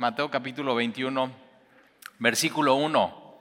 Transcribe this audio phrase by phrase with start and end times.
[0.00, 1.30] Mateo capítulo 21,
[2.20, 3.38] versículo 1.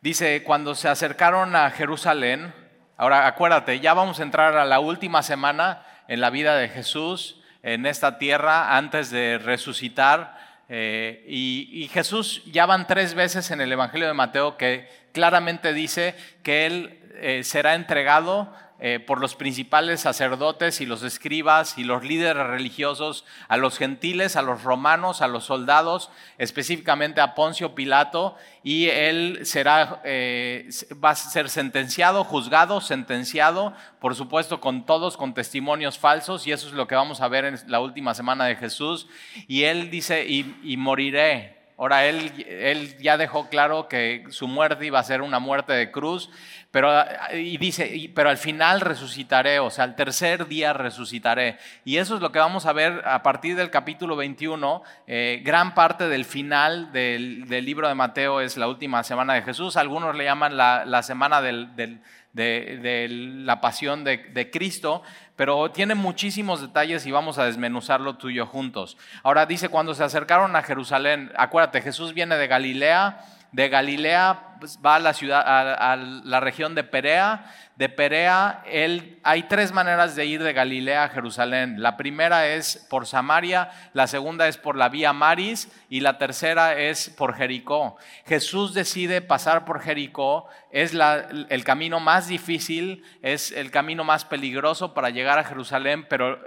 [0.00, 2.52] Dice, cuando se acercaron a Jerusalén,
[2.96, 7.40] ahora acuérdate, ya vamos a entrar a la última semana en la vida de Jesús
[7.62, 10.36] en esta tierra antes de resucitar.
[10.68, 16.16] Eh, y, Jesús ya van tres veces en el Evangelio de Mateo que claramente dice
[16.42, 22.04] que Él eh, será entregado eh, por los principales sacerdotes y los escribas y los
[22.04, 28.36] líderes religiosos, a los gentiles, a los romanos, a los soldados, específicamente a Poncio Pilato,
[28.62, 30.68] y él será, eh,
[31.02, 36.66] va a ser sentenciado, juzgado, sentenciado, por supuesto con todos, con testimonios falsos, y eso
[36.68, 39.06] es lo que vamos a ver en la última semana de Jesús,
[39.48, 44.98] y él dice, y moriré, Ahora, él, él, ya dejó claro que su muerte iba
[44.98, 46.30] a ser una muerte de cruz,
[46.70, 46.90] pero,
[47.34, 51.58] y dice, pero al final resucitaré, o sea, al tercer día resucitaré.
[51.84, 54.82] Y eso es lo que vamos a ver a partir del capítulo 21.
[55.06, 59.42] Eh, gran parte del final del, del, libro de Mateo es la última semana de
[59.42, 59.76] Jesús.
[59.76, 62.00] Algunos le llaman la, la semana del, del
[62.36, 65.02] de, la pasión de, Cristo,
[65.36, 68.96] pero tiene muchísimos detalles y vamos a desmenuzarlo tú y juntos.
[69.22, 74.78] Ahora dice, cuando se acercaron a Jerusalén, acuérdate, Jesús viene de Galilea, de Galilea pues,
[74.84, 77.52] va a la ciudad, a, la región de Perea.
[77.76, 81.82] De Perea, él, hay tres maneras de ir de Galilea a Jerusalén.
[81.82, 86.78] La primera es por Samaria, la segunda es por la vía Maris y la tercera
[86.78, 87.96] es por Jericó.
[88.26, 94.94] Jesús decide pasar por Jericó, es el camino más difícil, es el camino más peligroso
[94.94, 96.38] para llegar a Jerusalén, pero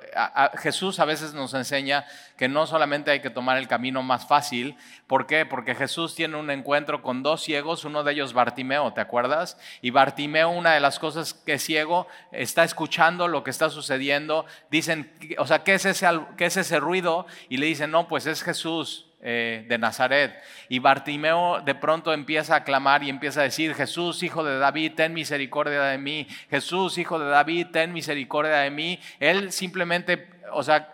[0.57, 2.05] Jesús a veces nos enseña
[2.37, 4.75] que no solamente hay que tomar el camino más fácil.
[5.07, 5.45] ¿Por qué?
[5.45, 9.57] Porque Jesús tiene un encuentro con dos ciegos, uno de ellos Bartimeo, ¿te acuerdas?
[9.81, 14.45] Y Bartimeo, una de las cosas que es ciego, está escuchando lo que está sucediendo.
[14.69, 17.25] Dicen, o sea, ¿qué es ese, qué es ese ruido?
[17.49, 19.08] Y le dicen, no, pues es Jesús.
[19.21, 20.41] Eh, de Nazaret.
[20.69, 24.93] Y Bartimeo de pronto empieza a clamar y empieza a decir, Jesús, hijo de David,
[24.95, 26.25] ten misericordia de mí.
[26.49, 28.97] Jesús, hijo de David, ten misericordia de mí.
[29.19, 30.93] Él simplemente, o sea,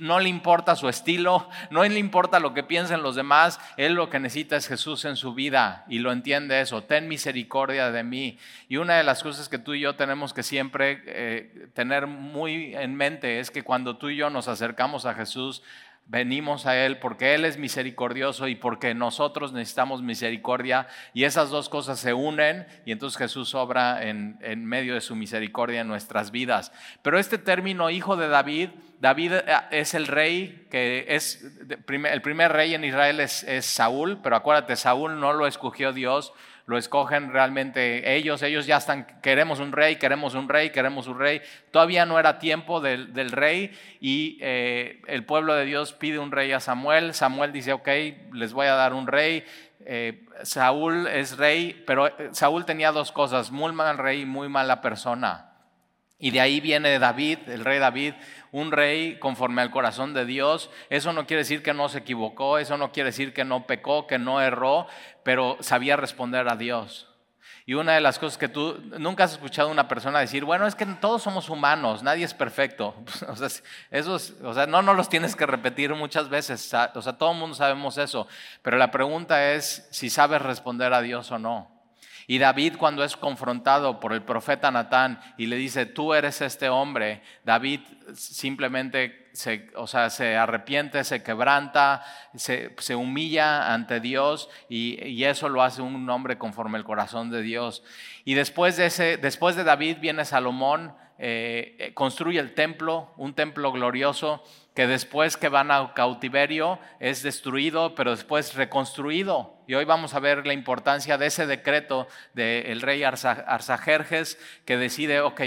[0.00, 4.10] no le importa su estilo, no le importa lo que piensen los demás, él lo
[4.10, 8.38] que necesita es Jesús en su vida y lo entiende eso, ten misericordia de mí.
[8.68, 12.74] Y una de las cosas que tú y yo tenemos que siempre eh, tener muy
[12.74, 15.62] en mente es que cuando tú y yo nos acercamos a Jesús,
[16.06, 21.68] venimos a Él porque Él es misericordioso y porque nosotros necesitamos misericordia y esas dos
[21.68, 26.72] cosas se unen y entonces Jesús obra en, medio de su misericordia en nuestras vidas.
[27.02, 31.44] Pero este término hijo de David, David eh, es el rey que es,
[31.88, 36.32] el primer rey en Israel es, es Saúl, pero acuérdate, Saúl no lo escogió Dios,
[36.66, 41.18] lo escogen realmente ellos, ellos ya están, queremos un rey, queremos un rey, queremos un
[41.18, 41.40] rey.
[41.70, 46.50] Todavía no era tiempo del, rey y eh, el pueblo de Dios pide un rey
[46.50, 47.88] a Samuel, Samuel dice, ok,
[48.32, 49.44] les voy a dar un rey.
[49.88, 54.48] Eh, Saúl es rey, pero eh, Saúl tenía dos cosas, muy mal rey y muy
[54.48, 55.52] mala persona.
[56.18, 58.14] Y de ahí viene David, el rey David,
[58.52, 60.70] un rey conforme al corazón de Dios.
[60.90, 64.06] Eso no quiere decir que no se equivocó, eso no quiere decir que no pecó,
[64.06, 64.86] que no erró,
[65.22, 67.08] pero sabía responder a Dios.
[67.68, 70.76] Y una de las cosas que tú nunca has escuchado una persona decir, bueno, es
[70.76, 72.94] que todos somos humanos, nadie es perfecto.
[73.28, 73.48] o sea,
[73.90, 74.14] eso
[74.44, 77.56] o sea, no, no los tienes que repetir muchas veces, o sea, todo el mundo
[77.56, 78.28] sabemos eso,
[78.62, 81.75] pero la pregunta es si sabes responder a Dios o no.
[82.26, 86.68] Y David cuando es confrontado por el profeta Natán y le dice, tú eres este
[86.68, 87.80] hombre, David
[88.14, 92.02] simplemente se, o sea, se arrepiente, se quebranta,
[92.34, 97.82] se, humilla ante Dios y, eso lo hace un hombre conforme el corazón de Dios.
[98.24, 103.34] Y después de, ese, después de David viene Salomón, eh, eh, construye el templo, un
[103.34, 104.42] templo glorioso
[104.76, 109.54] que después que van a cautiverio es destruido, pero después reconstruido.
[109.66, 115.20] Y hoy vamos a ver la importancia de ese decreto del rey Arsajerjes que decide,
[115.22, 115.40] ok,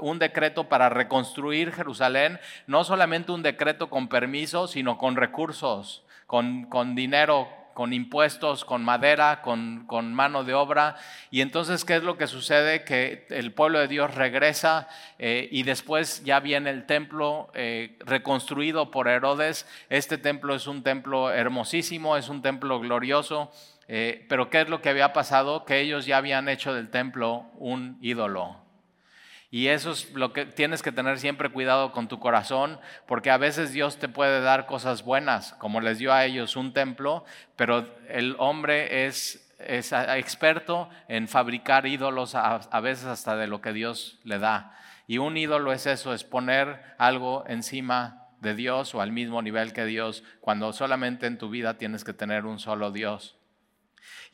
[0.00, 6.64] un decreto para reconstruir Jerusalén, no solamente un decreto con permiso, sino con recursos, con,
[6.64, 10.96] con dinero con impuestos, con madera, con, mano de obra.
[11.30, 12.84] Y entonces, ¿qué es lo que sucede?
[12.84, 14.88] Que el pueblo de Dios regresa
[15.18, 19.66] eh, y después ya viene el templo eh, reconstruido por Herodes.
[19.90, 23.52] Este templo es un templo hermosísimo, es un templo glorioso.
[23.88, 25.64] Eh, pero ¿qué es lo que había pasado?
[25.64, 28.63] Que ellos ya habían hecho del templo un ídolo.
[29.54, 33.36] Y eso es lo que tienes que tener siempre cuidado con tu corazón, porque a
[33.36, 37.24] veces Dios te puede dar cosas buenas, como les dio a ellos un templo,
[37.54, 44.18] pero el hombre es, experto en fabricar ídolos a, veces hasta de lo que Dios
[44.24, 44.76] le da.
[45.06, 49.72] Y un ídolo es eso, es poner algo encima de Dios o al mismo nivel
[49.72, 53.36] que Dios cuando solamente en tu vida tienes que tener un solo Dios.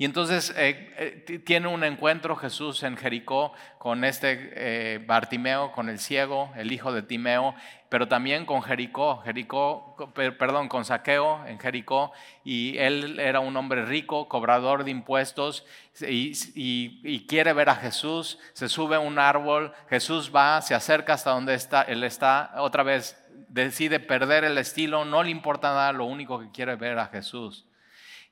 [0.00, 5.90] Y entonces eh, eh, tiene un encuentro Jesús en Jericó con este eh, Bartimeo, con
[5.90, 7.55] el ciego, el hijo de Timeo,
[7.90, 12.12] pero también con Jericó, Jericó, perdón, con Saqueo en Jericó,
[12.44, 15.67] y él era un hombre rico, cobrador de impuestos,
[16.00, 21.14] y, y, quiere ver a Jesús, se sube a un árbol, Jesús va, se acerca
[21.14, 25.93] hasta donde está, él está, otra vez decide perder el estilo, no le importa nada,
[25.93, 27.67] lo único que quiere ver a Jesús.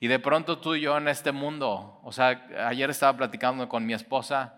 [0.00, 3.84] Y de pronto tú y yo en este mundo, o sea, ayer estaba platicando con
[3.84, 4.54] mi esposa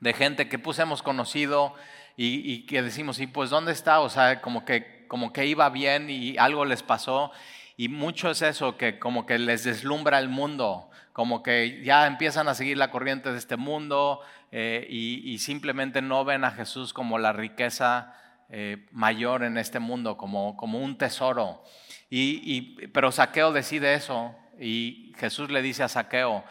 [0.00, 1.74] de gente que pues hemos conocido
[2.20, 4.00] y, que decimos, y pues ¿dónde está?
[4.00, 7.30] O sea, como que, como que iba bien y algo les pasó.
[7.76, 12.48] Y mucho es eso, que como que les deslumbra el mundo, como que ya empiezan
[12.48, 14.20] a seguir la corriente de este mundo
[14.50, 18.14] eh, y, simplemente no ven a Jesús como la riqueza
[18.48, 21.62] eh, mayor en este mundo, como, como un tesoro.
[22.10, 26.44] Y, pero Saqueo decide eso, y Jesús le dice a Saqueo,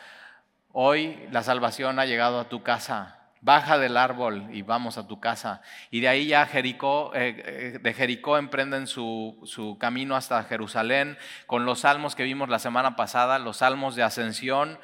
[0.71, 5.19] hoy la salvación ha llegado a tu casa, baja del árbol y vamos a tu
[5.19, 5.61] casa.
[5.91, 11.17] Y de ahí ya Jericó, eh, eh, de Jericó emprenden su, su, camino hasta Jerusalén
[11.45, 14.79] con los salmos que vimos la semana pasada, los salmos de ascensión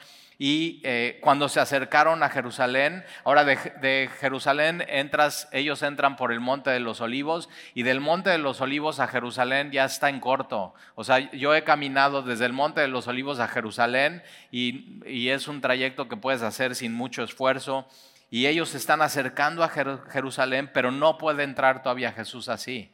[0.46, 6.42] y eh, cuando se acercaron a Jerusalén, ahora de, Jerusalén entras, ellos entran por el
[6.42, 10.20] monte de los olivos y del monte de los olivos a Jerusalén ya está en
[10.20, 10.74] corto.
[10.96, 15.30] O sea, yo he caminado desde el monte de los olivos a Jerusalén y, y
[15.30, 17.88] es un trayecto que puedes hacer sin mucho esfuerzo.
[18.30, 22.92] Y ellos se están acercando a Jerusalén, pero no puede entrar todavía Jesús así.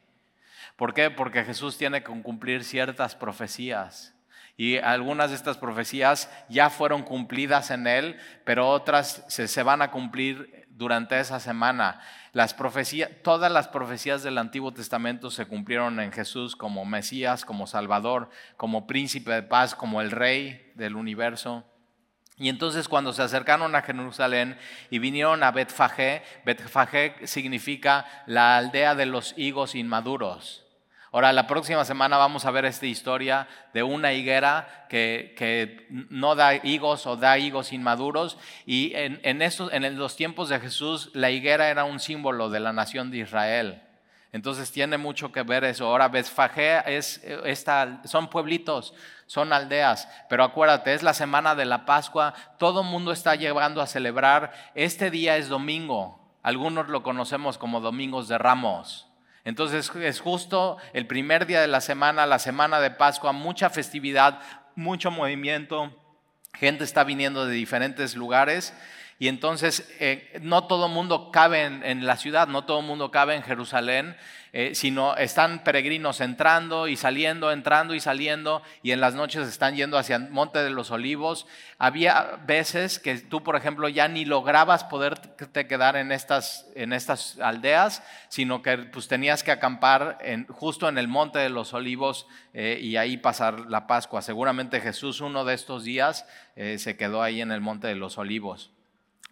[0.76, 1.10] ¿Por qué?
[1.10, 4.14] Porque Jesús tiene que cumplir ciertas profecías.
[4.60, 9.90] Y algunas de estas profecías ya fueron cumplidas en él, pero otras se, van a
[9.90, 12.02] cumplir durante esa semana.
[12.34, 17.66] Las profecías, todas las profecías del Antiguo Testamento se cumplieron en Jesús como Mesías, como
[17.66, 18.28] Salvador,
[18.58, 21.64] como príncipe de paz, como el rey del universo.
[22.36, 24.58] Y entonces cuando se acercaron a Jerusalén
[24.90, 30.66] y vinieron a Betfagé, Betfagé significa la aldea de los higos inmaduros.
[31.12, 36.54] Ahora, la próxima semana vamos a ver esta historia de una higuera que, no da
[36.54, 38.38] higos o da higos inmaduros.
[38.64, 42.72] Y en, en, en los tiempos de Jesús, la higuera era un símbolo de la
[42.72, 43.82] nación de Israel.
[44.32, 45.86] Entonces tiene mucho que ver eso.
[45.86, 48.94] Ahora, Besfagé es esta, son pueblitos,
[49.26, 53.82] son aldeas, pero acuérdate, es la semana de la Pascua, todo el mundo está llegando
[53.82, 54.52] a celebrar.
[54.76, 59.09] Este día es domingo, algunos lo conocemos como domingos de ramos.
[59.44, 64.40] Entonces es justo el primer día de la semana, la semana de Pascua, mucha festividad,
[64.74, 65.96] mucho movimiento,
[66.54, 68.74] gente está viniendo de diferentes lugares
[69.20, 73.42] y entonces eh, no todo mundo cabe en, la ciudad, no todo mundo cabe en
[73.42, 74.16] Jerusalén,
[74.54, 79.76] eh, sino están peregrinos entrando y saliendo, entrando y saliendo, y en las noches están
[79.76, 81.46] yendo hacia el Monte de los Olivos.
[81.76, 87.38] Había veces que tú, por ejemplo, ya ni lograbas poderte quedar en estas, en estas
[87.40, 90.16] aldeas, sino que pues, tenías que acampar
[90.48, 94.22] justo en el Monte de los Olivos eh, y ahí pasar la Pascua.
[94.22, 96.24] Seguramente Jesús uno de estos días
[96.56, 98.70] se quedó ahí en el Monte de los Olivos.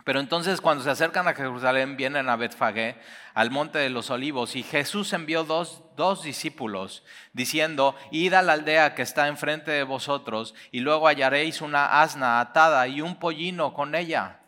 [0.04, 2.96] Pero entonces cuando se acercan a Jerusalén, vienen a Betfagé,
[3.34, 7.04] al monte de los olivos, y Jesús envió dos, dos, discípulos,
[7.34, 12.40] diciendo, id a la aldea que está enfrente de vosotros, y luego hallaréis una asna
[12.40, 14.38] atada y un pollino con ella.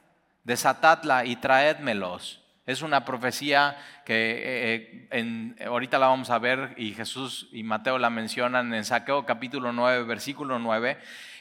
[0.44, 2.40] Desatadla y traédmelos.
[2.64, 7.98] Es una profecía que eh, en, ahorita la vamos a ver y Jesús y Mateo
[7.98, 10.98] la mencionan en Saqueo capítulo 9, versículo 9.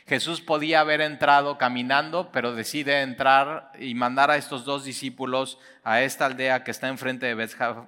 [0.09, 6.01] Jesús podía haber entrado caminando, pero decide entrar y mandar a estos dos discípulos a
[6.01, 7.35] esta aldea que está enfrente de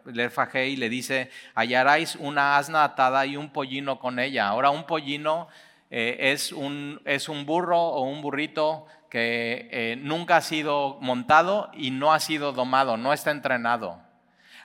[0.05, 4.47] Betfagé y le dice, hallaráis una asna atada y un pollino con ella.
[4.47, 5.47] Ahora un pollino
[5.89, 11.71] eh, es, un, es, un, burro o un burrito que eh, nunca ha sido montado
[11.73, 13.99] y no ha sido domado, no está entrenado.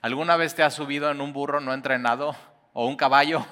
[0.02, 2.36] ¿Alguna vez te has subido en un burro no entrenado
[2.74, 3.46] o un caballo?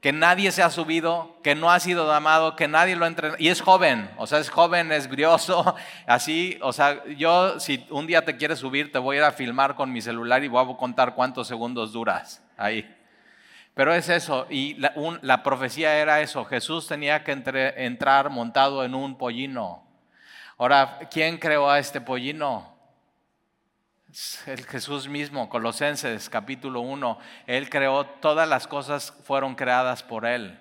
[0.00, 3.42] Que nadie se ha subido, que no ha sido amado, que nadie lo ha entrenado.
[3.42, 5.74] Y es joven, o sea, es joven, es brioso,
[6.06, 9.32] así, o sea, yo si un día te quieres subir, te voy a ir a
[9.32, 12.92] filmar con mi celular y voy a contar cuántos segundos duras ahí.
[13.74, 17.32] Pero es eso, y la, profecía era eso, Jesús tenía que
[17.76, 19.82] entrar montado en un pollino.
[20.56, 22.75] Ahora, ¿quién creó a este pollino?
[24.46, 30.58] El Jesús mismo, Colosenses capítulo 1, Él creó, todas las cosas fueron creadas por Él.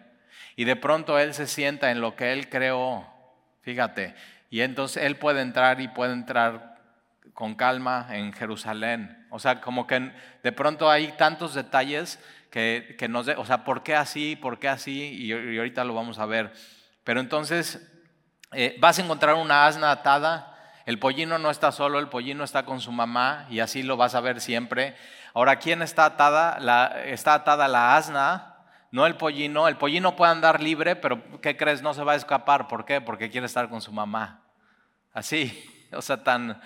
[0.56, 3.08] Y de pronto Él se sienta en lo que Él creó,
[3.62, 4.14] fíjate,
[4.50, 6.76] y entonces Él puede entrar y puede entrar
[7.34, 9.26] con calma en Jerusalén.
[9.30, 10.12] O sea, como que
[10.44, 12.20] de pronto hay tantos detalles
[12.52, 14.36] que, que nos dé, o sea, ¿por qué así?
[14.36, 15.14] ¿Por qué así?
[15.14, 16.54] Y, y ahorita lo vamos a ver.
[17.04, 17.86] Pero entonces
[18.52, 20.55] eh, vas a encontrar una asna atada.
[20.86, 24.14] El pollino no está solo, el pollino está con su mamá y así lo vas
[24.14, 24.96] a ver siempre.
[25.34, 26.60] Ahora, ¿quién está atada?
[26.60, 28.56] La, está atada la asna,
[28.92, 29.68] no el pollino.
[29.68, 31.82] El pollino puede andar libre, pero ¿qué crees?
[31.82, 32.68] No se va a escapar.
[32.68, 33.02] ¿Por qué?
[33.02, 34.44] Porque quiere estar con su mamá.
[35.12, 36.62] Así, o sea, tan...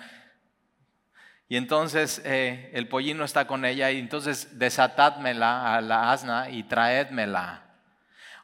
[1.48, 6.62] Y entonces eh, el pollino está con ella y entonces desatádmela a la asna y
[6.62, 7.64] traédmela.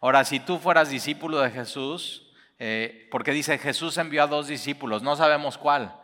[0.00, 2.25] Ahora, si tú fueras discípulo de Jesús,
[2.58, 5.94] eh, porque dice Jesús envió a dos discípulos, no sabemos cuál,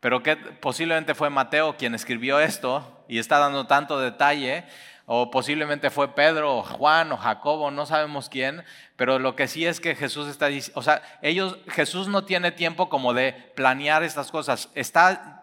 [0.00, 4.64] pero que posiblemente fue Mateo quien escribió esto y está dando tanto detalle,
[5.06, 8.64] o posiblemente fue Pedro o Juan o Jacobo, no sabemos quién,
[8.96, 12.50] pero lo que sí es que Jesús está diciendo, o sea, ellos, Jesús no tiene
[12.50, 15.35] tiempo como de planear estas cosas, está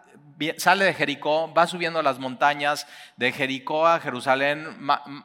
[0.58, 2.86] sale de Jericó, va subiendo las montañas
[3.16, 4.66] de Jericó a Jerusalén,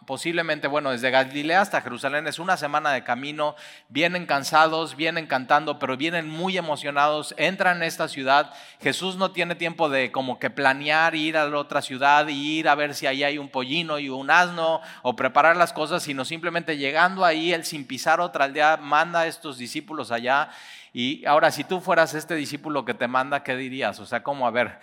[0.05, 3.55] posiblemente, bueno, desde Galilea hasta Jerusalén es una semana de camino,
[3.87, 9.55] vienen cansados, vienen cantando, pero vienen muy emocionados, entran en esta ciudad, Jesús no tiene
[9.55, 13.07] tiempo de como que planear ir a la otra ciudad y ir a ver si
[13.07, 17.53] ahí hay un pollino y un asno o preparar las cosas, sino simplemente llegando ahí,
[17.53, 20.49] él sin pisar otra aldea, manda a estos discípulos allá
[20.93, 23.99] y ahora, si tú fueras este discípulo que te manda, ¿qué dirías?
[23.99, 24.47] O sea, ¿cómo?
[24.47, 24.79] A ver,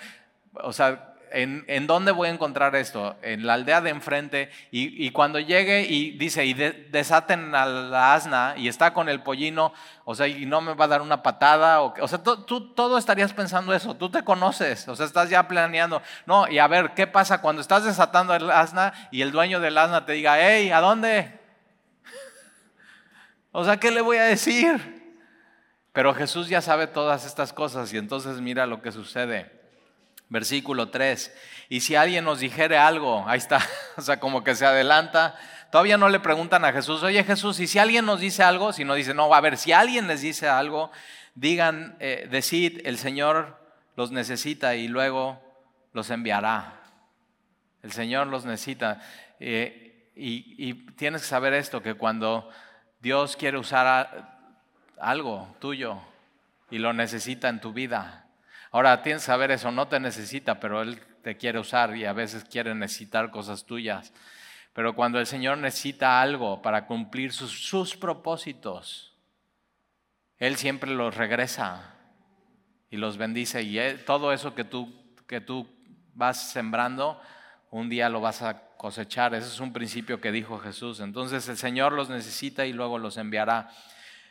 [0.55, 3.17] o sea, ¿en, dónde voy a encontrar esto?
[3.23, 4.51] En la aldea de enfrente.
[4.71, 9.73] Y, cuando llegue y dice, y desaten a la asna y está con el pollino,
[10.05, 11.83] o sea, y no me va a dar una patada.
[11.83, 13.95] O, o sea, tú todo estarías pensando eso.
[13.97, 16.03] Tú te conoces, o sea, estás ya planeando.
[16.27, 19.79] No, y a ver, ¿qué pasa cuando estás desatando el asna y el dueño del
[19.79, 21.41] asna te diga, hey, ¿a dónde?
[23.59, 24.96] O sea, ¿qué le voy a decir?
[25.97, 29.51] Pero Jesús ya sabe todas estas cosas y entonces mira lo que sucede.
[30.29, 31.35] Versículo 3.
[31.71, 35.39] Y si alguien nos dijere algo, ahí está, o sea, como que se adelanta.
[35.73, 38.85] Todavía no le preguntan a Jesús, oye Jesús, y si alguien nos dice algo, si
[38.85, 40.91] no dice, no, a ver, si alguien les dice algo,
[41.35, 43.59] digan, eh, decid, el Señor
[43.97, 45.41] los necesita y luego
[45.95, 46.79] los enviará.
[47.83, 49.01] El Señor los necesita.
[49.41, 52.51] Eh, y, tienes que saber esto, que cuando
[53.01, 54.36] Dios quiere usar a,
[54.99, 55.99] algo tuyo
[56.71, 58.27] y lo necesita en tu vida.
[58.71, 62.13] Ahora tienes que saber eso, no te necesita, pero Él te quiere usar y a
[62.13, 64.13] veces quiere necesitar cosas tuyas.
[64.73, 69.17] Pero cuando el Señor necesita algo para cumplir sus, propósitos,
[70.39, 71.95] Él siempre los regresa
[72.91, 73.63] y los bendice.
[73.63, 74.95] Y todo eso que tú,
[75.27, 75.67] que tú
[76.15, 77.21] vas sembrando,
[77.71, 79.35] un día lo vas a cosechar.
[79.35, 81.01] Ese es un principio que dijo Jesús.
[81.01, 83.71] Entonces el Señor los necesita y luego los enviará.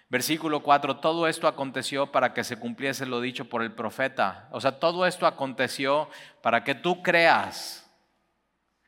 [0.08, 4.48] Versículo 4, todo esto aconteció para que se cumpliese lo dicho por el profeta.
[4.52, 6.10] O sea, todo esto aconteció
[6.42, 7.90] para que tú creas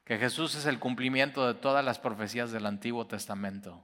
[0.05, 3.83] que Jesús es el cumplimiento de todas las profecías del Antiguo Testamento.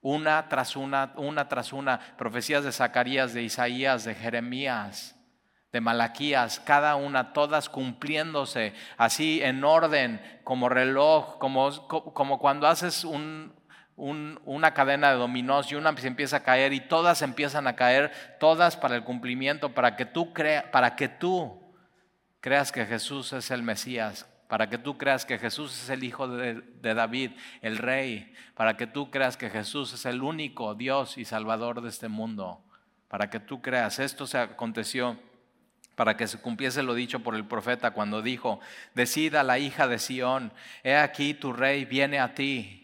[0.00, 5.16] Una tras una, una tras una, profecías de Zacarías, de Isaías, de Jeremías,
[5.72, 13.02] de Malaquías, cada una, todas cumpliéndose así en orden, como reloj, como, como cuando haces
[13.02, 13.52] un,
[13.96, 18.12] una cadena de dominós y una se empieza a caer y todas empiezan a caer,
[18.40, 21.62] todas para el cumplimiento, para que tú, crea, para que tú
[22.40, 26.26] creas que Jesús es el Mesías, para que tú creas que Jesús es el Hijo
[26.28, 27.32] de, de David,
[27.62, 31.88] el Rey, para que tú creas que Jesús es el único Dios y Salvador de
[31.88, 32.64] este mundo,
[33.08, 34.00] para que tú creas.
[34.00, 35.18] Esto se aconteció
[35.94, 38.58] para que se cumpliese lo dicho por el profeta cuando dijo,
[38.94, 42.83] decida la hija de Sión, he aquí tu rey viene a ti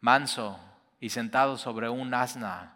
[0.00, 0.58] manso
[1.00, 2.74] y sentado sobre un asna.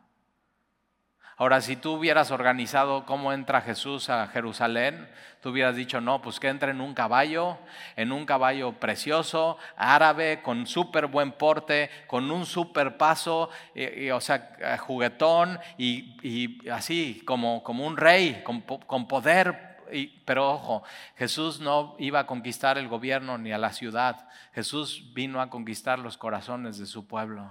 [1.42, 5.08] Ahora, si tú hubieras organizado cómo entra Jesús a Jerusalén,
[5.40, 7.58] tú hubieras dicho, no, pues que entre en un caballo,
[7.96, 14.20] en un caballo precioso, árabe, con súper buen porte, con un súper paso, y, o
[14.20, 19.71] sea, juguetón, y, así, como, como un rey, con, con poder
[20.24, 20.82] pero ojo,
[21.16, 24.28] Jesús no iba a conquistar el gobierno ni a la ciudad.
[24.54, 27.50] Jesús vino a conquistar los corazones de su pueblo.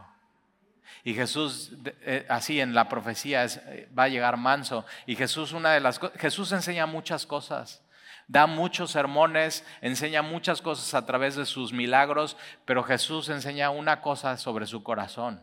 [1.04, 4.86] Y Jesús, eh, así en la profecía, eh, va a llegar manso.
[5.06, 7.84] Y Jesús, una de las Jesús enseña muchas cosas.
[8.28, 14.02] Da muchos sermones, enseña muchas cosas a través de sus milagros, pero Jesús enseña una
[14.02, 15.42] cosa sobre su corazón.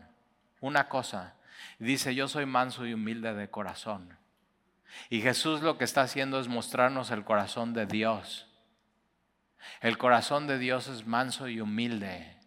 [0.59, 1.35] Una cosa.
[1.77, 4.18] Dice, yo soy manso y humilde de corazón.
[5.09, 8.47] Y Jesús lo que está haciendo es mostrarnos el corazón de Dios.
[9.81, 12.37] El corazón de Dios es manso y humilde.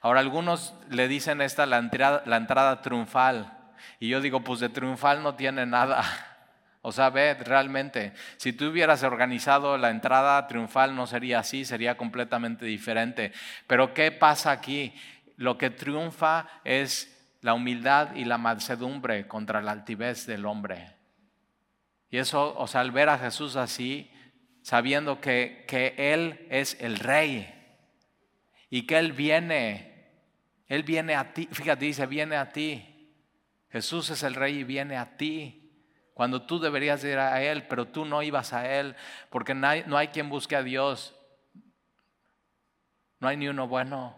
[0.00, 3.52] Ahora algunos le dicen esta la entrada, la entrada triunfal.
[3.98, 6.04] Y yo digo, pues de triunfal no tiene nada.
[6.88, 11.96] O sea, ve, realmente, si tú hubieras organizado la entrada triunfal no sería así, sería
[11.96, 13.32] completamente diferente.
[13.66, 14.94] Pero ¿qué pasa aquí?
[15.36, 20.95] Lo que triunfa es la humildad y la mansedumbre contra la altivez del hombre.
[22.16, 24.10] Y eso, o sea, al ver a Jesús así,
[24.62, 27.46] sabiendo que, que Él es el rey
[28.70, 30.14] y que Él viene,
[30.66, 33.12] Él viene a ti, fíjate, dice, viene a ti.
[33.68, 35.70] Jesús es el rey y viene a ti
[36.14, 38.96] cuando tú deberías ir a Él, pero tú no ibas a Él,
[39.28, 41.14] porque no hay, no hay quien busque a Dios.
[43.20, 44.16] No hay ni uno bueno.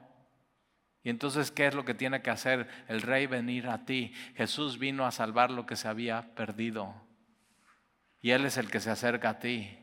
[1.03, 4.15] Y entonces, ¿qué es lo que tiene que hacer el rey venir a ti?
[4.37, 7.08] Jesús vino a salvar lo que se había perdido.
[8.21, 9.79] Y Él es el que se acerca a ti.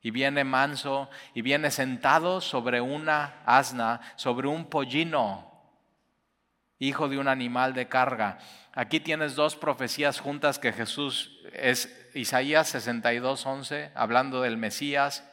[0.00, 5.52] Y viene manso y viene sentado sobre una asna, sobre un pollino,
[6.78, 8.38] hijo de un animal de carga.
[8.72, 15.24] Aquí tienes dos profecías juntas que Jesús es Isaías 62, 11, hablando del Mesías,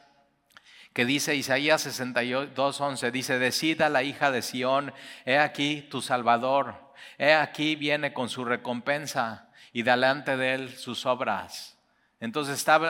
[0.94, 4.92] que dice Isaías 62, 11, dice, decida la hija de Sión,
[5.24, 11.04] he aquí tu Salvador, he aquí viene con su recompensa y delante de él sus
[11.04, 11.76] obras.
[12.20, 12.80] Entonces está,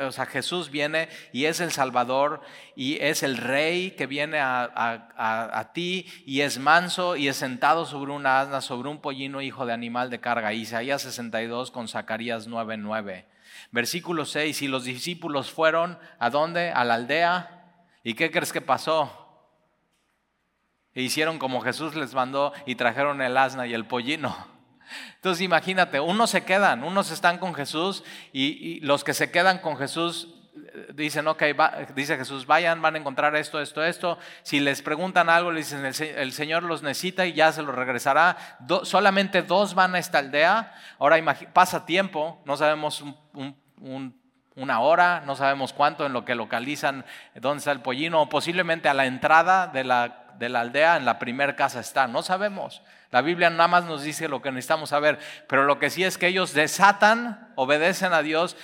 [0.00, 2.42] o sea, Jesús viene y es el Salvador
[2.76, 8.12] y es el Rey que viene a, ti y es manso y es sentado sobre
[8.12, 10.52] una asna, sobre un pollino hijo de animal de carga.
[10.52, 13.24] Isaías 62 con Zacarías 9:9.
[13.72, 16.70] Versículo 6, y los discípulos fueron a dónde?
[16.70, 17.80] A la aldea.
[18.04, 19.10] ¿Y qué crees que pasó?
[20.94, 24.53] E hicieron como Jesús les mandó y trajeron el asna y el pollino.
[25.16, 29.76] Entonces imagínate, unos se quedan, unos están con Jesús y, los que se quedan con
[29.76, 31.42] Jesús eh, dicen, ok,
[31.94, 34.18] dice Jesús, vayan, van a encontrar esto, esto, esto.
[34.42, 38.36] Si les preguntan algo, le dicen, el, Señor los necesita y ya se los regresará.
[38.82, 40.74] solamente dos van a esta aldea.
[40.98, 41.16] Ahora
[41.52, 43.02] pasa tiempo, no sabemos
[44.56, 48.88] una hora, no sabemos cuánto en lo que localizan dónde está el pollino, o posiblemente
[48.88, 52.82] a la entrada de la, de la aldea, en la primera casa está, no sabemos.
[53.14, 56.18] La Biblia nada más nos dice lo que necesitamos saber, pero lo que sí es
[56.18, 58.56] que ellos desatan, obedecen a Dios,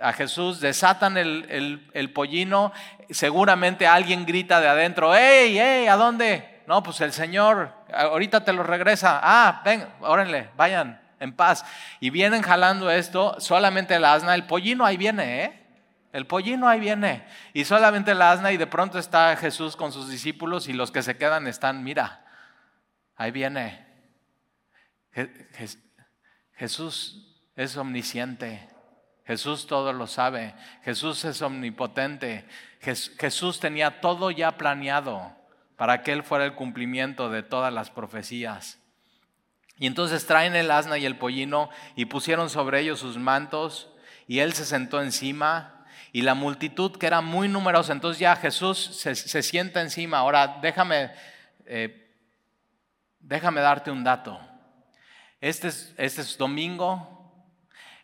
[0.00, 2.72] a Jesús, desatan el, pollino,
[3.10, 6.62] seguramente alguien grita de adentro, ¡Ey, hey, ¿a dónde?
[6.68, 9.18] No, pues el Señor, ahorita te lo regresa.
[9.20, 11.64] Ah, ven, órenle, vayan en paz.
[11.98, 15.66] Y vienen jalando esto, solamente el asna, el pollino ahí viene, ¿eh?
[16.12, 17.26] El pollino ahí viene.
[17.52, 21.02] Y solamente el asna y de pronto está Jesús con sus discípulos y los que
[21.02, 22.24] se quedan están, mira,
[23.16, 23.87] ahí viene.
[26.54, 28.68] Jesús es omnisciente.
[29.26, 30.54] Jesús todo lo sabe.
[30.82, 32.46] Jesús es omnipotente.
[32.80, 35.36] Jesús tenía todo ya planeado
[35.76, 38.78] para que Él fuera el cumplimiento de todas las profecías.
[39.76, 43.88] Y entonces traen el asna y el pollino y pusieron sobre ellos sus mantos
[44.26, 48.78] y Él se sentó encima y la multitud que era muy numerosa, entonces ya Jesús
[48.78, 50.18] se, sienta encima.
[50.18, 51.12] Ahora déjame,
[51.66, 52.16] eh,
[53.20, 54.40] déjame darte un dato.
[55.40, 57.14] Este es, este es domingo.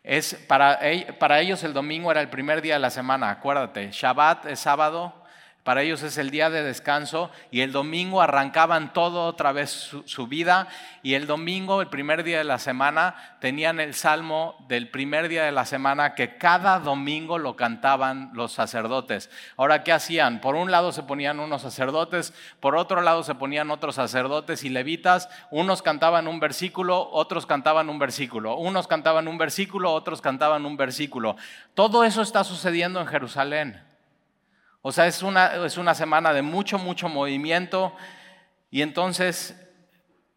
[0.02, 0.78] Es para,
[1.18, 3.90] para ellos el domingo era el primer día de la semana, acuérdate.
[3.90, 5.23] Shabbat es sábado,
[5.64, 9.70] para ellos es el día de descanso y el domingo arrancaban todo otra vez
[10.04, 10.68] su, vida
[11.02, 15.44] y el domingo, el primer día de la semana, tenían el salmo del primer día
[15.44, 19.30] de la semana que cada domingo lo cantaban los sacerdotes.
[19.56, 20.42] Ahora, ¿qué hacían?
[20.42, 24.68] Por un lado se ponían unos sacerdotes, por otro lado se ponían otros sacerdotes y
[24.68, 30.66] levitas, unos cantaban un versículo, otros cantaban un versículo, unos cantaban un versículo, otros cantaban
[30.66, 31.36] un versículo.
[31.72, 33.93] Todo eso está sucediendo en Jerusalén.
[34.86, 37.96] O sea, es una, es una semana de mucho, mucho movimiento.
[38.70, 39.58] Y entonces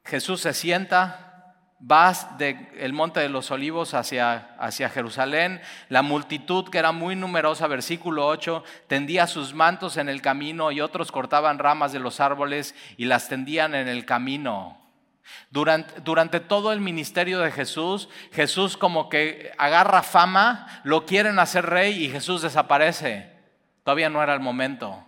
[0.06, 5.60] Jesús se sienta, vas del monte de los olivos hacia, hacia Jerusalén.
[5.90, 10.80] La multitud, que era muy numerosa, versículo 8, tendía sus mantos en el camino y
[10.80, 14.82] otros cortaban ramas de los árboles y las tendían en el camino.
[15.52, 21.66] Durante, durante, todo el ministerio de Jesús, Jesús como que agarra fama, lo quieren hacer
[21.66, 23.37] rey y Jesús desaparece.
[23.88, 25.02] Todavía no era el momento.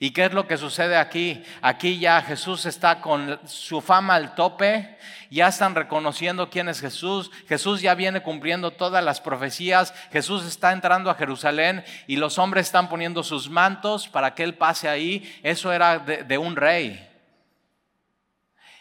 [0.00, 1.44] ¿Y qué es lo que sucede aquí?
[1.62, 4.98] Aquí ya Jesús está con su fama al tope,
[5.30, 10.72] ya están reconociendo quién es Jesús, Jesús ya viene cumpliendo todas las profecías, Jesús está
[10.72, 15.32] entrando a Jerusalén y los hombres están poniendo sus mantos para que Él pase ahí.
[15.44, 17.08] Eso era de, un rey.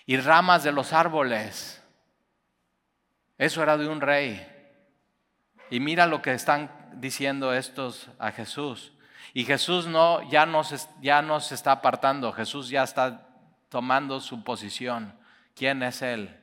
[0.08, 1.84] Y ramas de los árboles.
[3.38, 4.44] Eso era de un rey.
[5.70, 8.92] Y mira lo que están diciendo estos a Jesús.
[9.38, 13.28] Y Jesús no, ya, no se, ya está apartando, Jesús ya está
[13.68, 15.14] tomando su posición.
[15.54, 16.34] ¿Quién es Él?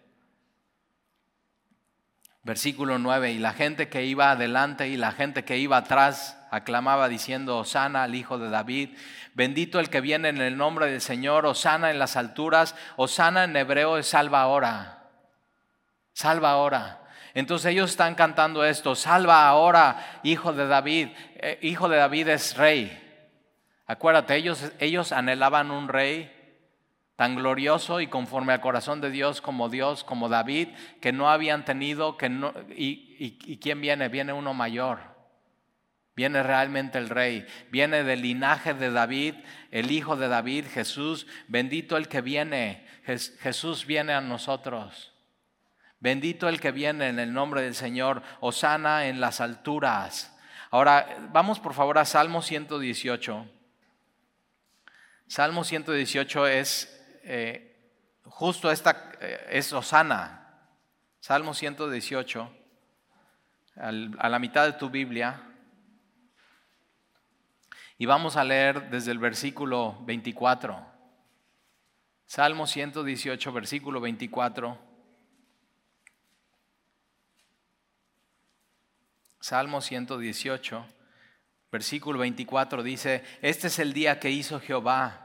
[2.42, 7.08] Versículo 9, y la gente que iba adelante y la gente que iba atrás aclamaba
[7.08, 8.90] diciendo, Osana al Hijo de David,
[9.32, 13.56] bendito el que viene en el nombre del Señor, Osana en las alturas, Osana en
[13.56, 15.08] hebreo es salva ahora,
[16.12, 17.01] salva ahora.
[17.34, 22.56] Entonces ellos están cantando esto, salva ahora, Hijo de David, eh, Hijo de David es
[22.56, 22.98] rey.
[23.86, 26.30] Acuérdate, ellos, ellos anhelaban un rey
[27.16, 30.68] tan glorioso y conforme al corazón de Dios como Dios, como David,
[31.00, 34.08] que no habían tenido, que no, y, y, quién viene?
[34.08, 35.12] Viene uno mayor.
[36.14, 39.34] Viene realmente el rey, viene del linaje de David,
[39.70, 45.11] el hijo de David, Jesús, bendito el que viene, Jesús viene a nosotros.
[46.02, 50.36] Bendito el que viene en el nombre del Señor, Osana en las alturas.
[50.72, 53.46] Ahora, vamos por favor a Salmo 118.
[55.28, 60.58] Salmo 118 es eh, justo esta eh, es Osana.
[61.20, 62.52] Salmo 118,
[63.76, 63.92] a
[64.28, 65.40] la mitad de tu Biblia.
[67.96, 70.84] Y vamos a leer desde el versículo 24.
[72.26, 74.91] Salmo 118, versículo 24.
[79.42, 80.86] Salmo 118,
[81.70, 85.22] versículo 24 dice, este es el día que hizo Jehová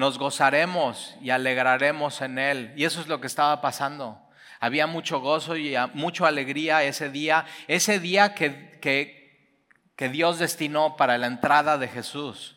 [0.00, 2.72] nos gozaremos y alegraremos en Él.
[2.74, 4.18] Y eso es lo que estaba pasando.
[4.58, 9.60] Había mucho gozo y mucha alegría ese día, ese día que, que,
[9.96, 12.56] que Dios destinó para la entrada de Jesús.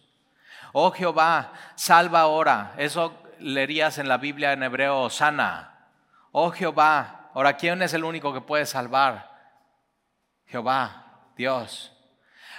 [0.71, 2.73] Oh Jehová, salva ahora.
[2.77, 5.89] Eso leerías en la Biblia en hebreo, sana.
[6.31, 9.32] Oh Jehová, ahora ¿quién es el único que puede salvar?
[10.53, 11.91] Jehová, Dios.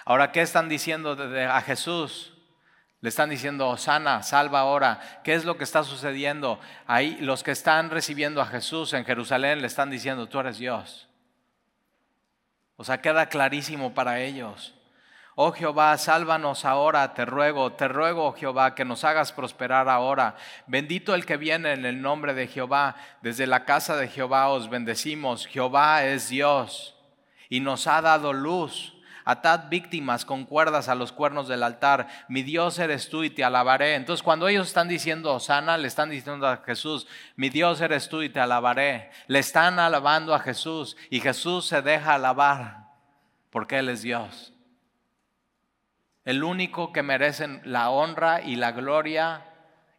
[0.04, 1.16] Ahora, ¿qué están diciendo
[1.48, 2.33] a Jesús?
[3.00, 5.20] Le están diciendo, sana, salva ahora.
[5.22, 6.59] ¿Qué es lo que está sucediendo?
[6.88, 11.07] Ahí los que están recibiendo a Jesús en Jerusalén le están diciendo, tú eres Dios.
[12.74, 14.74] O sea, queda clarísimo para ellos.
[15.37, 20.35] Oh Jehová, sálvanos ahora, te ruego, te ruego, oh Jehová, que nos hagas prosperar ahora.
[20.66, 22.96] Bendito el que viene en el nombre de Jehová.
[23.22, 25.46] Desde la casa de Jehová os bendecimos.
[25.46, 26.93] Jehová es Dios
[27.48, 32.42] y nos ha dado luz atad víctimas con cuerdas a los cuernos del altar, mi
[32.42, 33.94] Dios eres tú y te alabaré.
[33.94, 38.22] Entonces cuando ellos están diciendo sana, le están diciendo a Jesús, mi Dios eres tú
[38.22, 39.11] y te alabaré.
[39.26, 42.85] Le están alabando a Jesús y Jesús se deja alabar
[43.50, 44.52] porque Él es Dios.
[46.24, 49.44] El único que merecen la honra y la gloria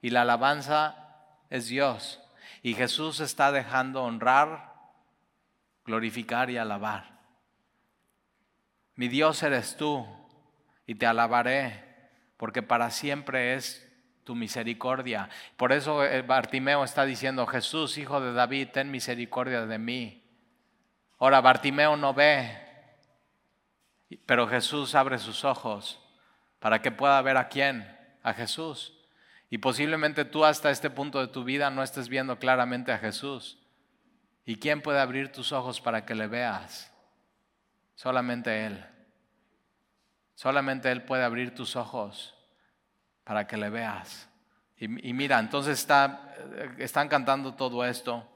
[0.01, 0.95] y la alabanza
[1.49, 2.19] es Dios.
[2.63, 4.73] Y Jesús está dejando honrar,
[5.85, 7.14] glorificar y alabar.
[8.95, 10.05] Mi Dios eres tú
[10.87, 11.83] y te alabaré,
[12.37, 13.85] porque para siempre es
[14.23, 15.29] tu misericordia.
[15.57, 20.23] Por eso eh, Bartimeo está diciendo, Jesús, hijo de David, ten misericordia de mí.
[21.19, 22.57] Ahora Bartimeo no ve,
[24.25, 26.01] pero Jesús abre sus ojos
[26.59, 27.87] para que pueda ver a quién,
[28.23, 28.93] a Jesús.
[29.49, 33.59] Y posiblemente tú hasta este punto de tu vida no estés viendo claramente a Jesús.
[34.45, 36.91] ¿Y quién puede abrir tus ojos para que le veas?
[37.95, 38.85] Solamente Él.
[40.35, 42.35] Solamente Él puede abrir tus ojos
[43.23, 44.29] para que le veas.
[44.77, 46.35] Y, mira, entonces está,
[46.77, 48.29] están cantando todo esto.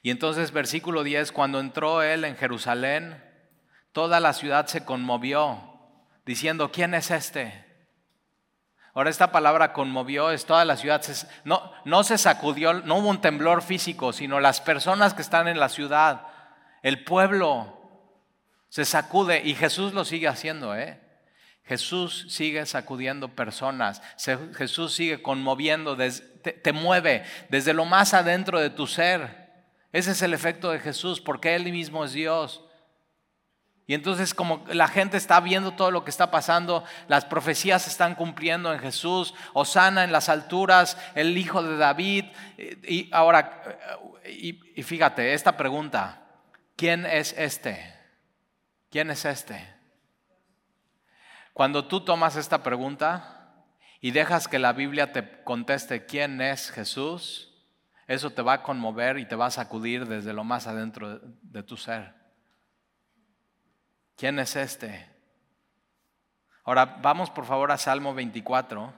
[0.00, 3.22] Y entonces versículo 10, cuando entró Él en Jerusalén,
[3.92, 5.60] toda la ciudad se conmovió,
[6.24, 7.66] diciendo, ¿quién es este?
[8.94, 11.02] Ahora esta palabra conmovió, es toda la ciudad,
[11.44, 15.58] no, no se sacudió, no hubo un temblor físico, sino las personas que están en
[15.58, 16.26] la ciudad,
[16.82, 17.81] el pueblo,
[18.72, 20.98] se sacude y Jesús lo sigue haciendo, ¿eh?
[21.62, 24.00] Jesús sigue sacudiendo personas,
[24.56, 29.52] Jesús sigue conmoviendo, te, mueve desde lo más adentro de tu ser.
[29.92, 32.64] Ese es el efecto de Jesús, porque Él mismo es Dios.
[33.86, 37.90] Y entonces como la gente está viendo todo lo que está pasando, las profecías se
[37.90, 42.24] están cumpliendo en Jesús, Osana en las alturas, el hijo de David.
[42.56, 43.62] Y ahora,
[44.26, 46.22] y fíjate, esta pregunta,
[46.74, 48.00] ¿quién es este?
[48.92, 49.66] ¿Quién es este?
[51.54, 53.54] Cuando tú tomas esta pregunta
[54.02, 57.54] y dejas que la Biblia te conteste quién es Jesús,
[58.06, 61.62] eso te va a conmover y te va a sacudir desde lo más adentro de
[61.62, 62.12] tu ser.
[64.16, 65.08] ¿Quién es este?
[66.62, 68.92] Ahora vamos por favor a Salmo 24.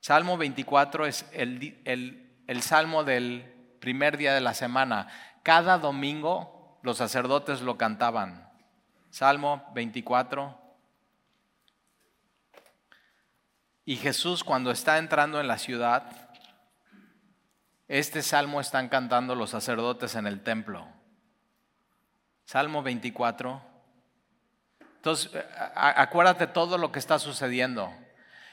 [0.00, 5.08] Salmo 24 es el, el salmo del primer día de la semana.
[5.42, 8.47] Cada domingo los sacerdotes lo cantaban.
[9.10, 10.58] Salmo 24.
[13.84, 16.28] Y Jesús cuando está entrando en la ciudad,
[17.88, 20.86] este salmo están cantando los sacerdotes en el templo.
[22.44, 23.62] Salmo 24.
[24.96, 25.30] Entonces,
[25.74, 27.90] acuérdate todo lo que está sucediendo.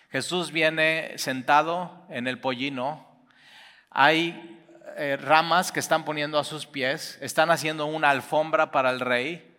[0.09, 3.05] Jesús viene sentado en el pollino.
[3.89, 4.63] Hay
[4.95, 7.17] eh, ramas que están poniendo a sus pies.
[7.19, 9.54] Están haciendo una alfombra para el rey.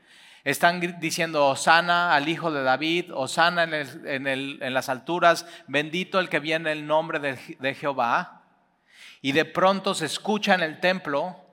[0.46, 6.38] Están diciendo, Osana al Hijo de David, Osana en, en, las alturas, bendito el que
[6.38, 8.42] viene el nombre de Jehová.
[9.20, 11.45] Y de pronto se escucha en el templo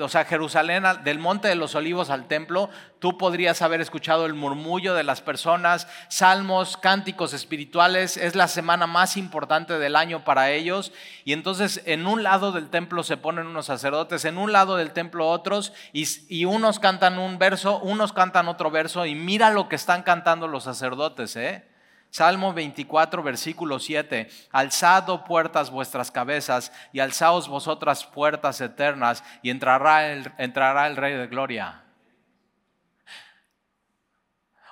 [0.00, 4.34] o sea, Jerusalén, del Monte de los Olivos al templo, tú podrías haber escuchado el
[4.34, 10.50] murmullo de las personas, salmos, cánticos espirituales, es la semana más importante del año para
[10.50, 10.92] ellos.
[11.24, 14.92] Y entonces en un lado del templo se ponen unos sacerdotes, en un lado del
[14.92, 19.68] templo otros, y, y unos cantan un verso, unos cantan otro verso, y mira lo
[19.68, 21.75] que están cantando los sacerdotes, ¿eh?
[22.10, 24.28] Salmo 24, versículo 7.
[24.52, 30.96] Alzad oh puertas vuestras cabezas y alzaos vosotras puertas eternas y entrará el, entrará el
[30.96, 31.82] Rey de Gloria.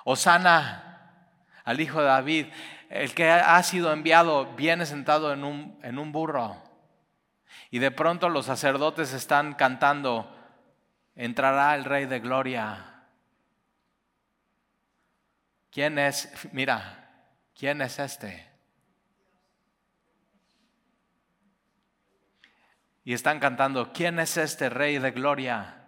[0.03, 0.85] Osana
[1.63, 2.47] al Hijo de David,
[2.89, 6.63] el que ha sido enviado viene sentado en un, en un burro.
[7.71, 10.33] Y de pronto los sacerdotes están cantando,
[11.15, 13.03] entrará el Rey de Gloria.
[15.71, 16.31] ¿Quién es?
[16.53, 17.04] Mira,
[17.57, 18.47] ¿quién es este?
[23.03, 25.85] Y están cantando, ¿quién es este Rey de Gloria?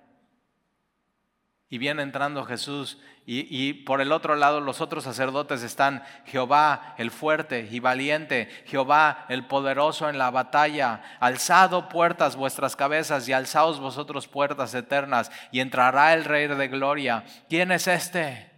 [1.70, 7.12] Y viene entrando Jesús y, por el otro lado los otros sacerdotes están Jehová el
[7.12, 11.02] fuerte y valiente, Jehová el poderoso en la batalla.
[11.20, 17.26] Alzado puertas vuestras cabezas y alzaos vosotros puertas eternas y entrará el Rey de Gloria.
[17.50, 18.57] ¿Quién es este?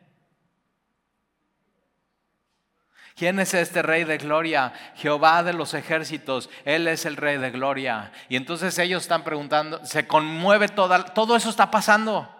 [3.20, 4.72] ¿Quién es este rey de gloria?
[4.96, 8.14] Jehová de los ejércitos, Él es el rey de gloria.
[8.30, 12.34] Y entonces ellos están preguntando, se conmueve todo eso está pasando.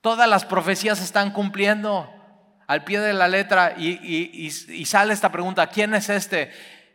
[0.00, 2.08] Todas las profecías están cumpliendo
[2.68, 6.52] al pie de la letra y, sale esta pregunta, ¿quién es este?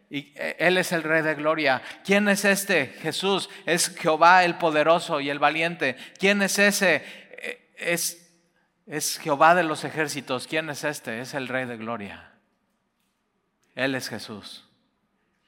[0.10, 1.82] Y eh, Él es el Rey de Gloria.
[2.06, 2.96] ¿Quién es este?
[3.02, 5.98] Jesús es Jehová el poderoso y el valiente.
[6.20, 7.04] ¿Quién es ese?
[7.38, 8.32] Eh, es,
[8.88, 10.48] es Jehová de los ejércitos.
[10.48, 11.20] ¿Quién es este?
[11.20, 12.33] Es el Rey de Gloria.
[13.76, 14.68] Él es Jesús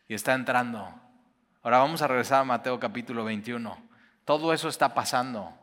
[0.07, 0.93] y está entrando.
[1.61, 3.77] Ahora vamos a regresar a Mateo capítulo 21.
[4.23, 5.53] Todo eso está pasando.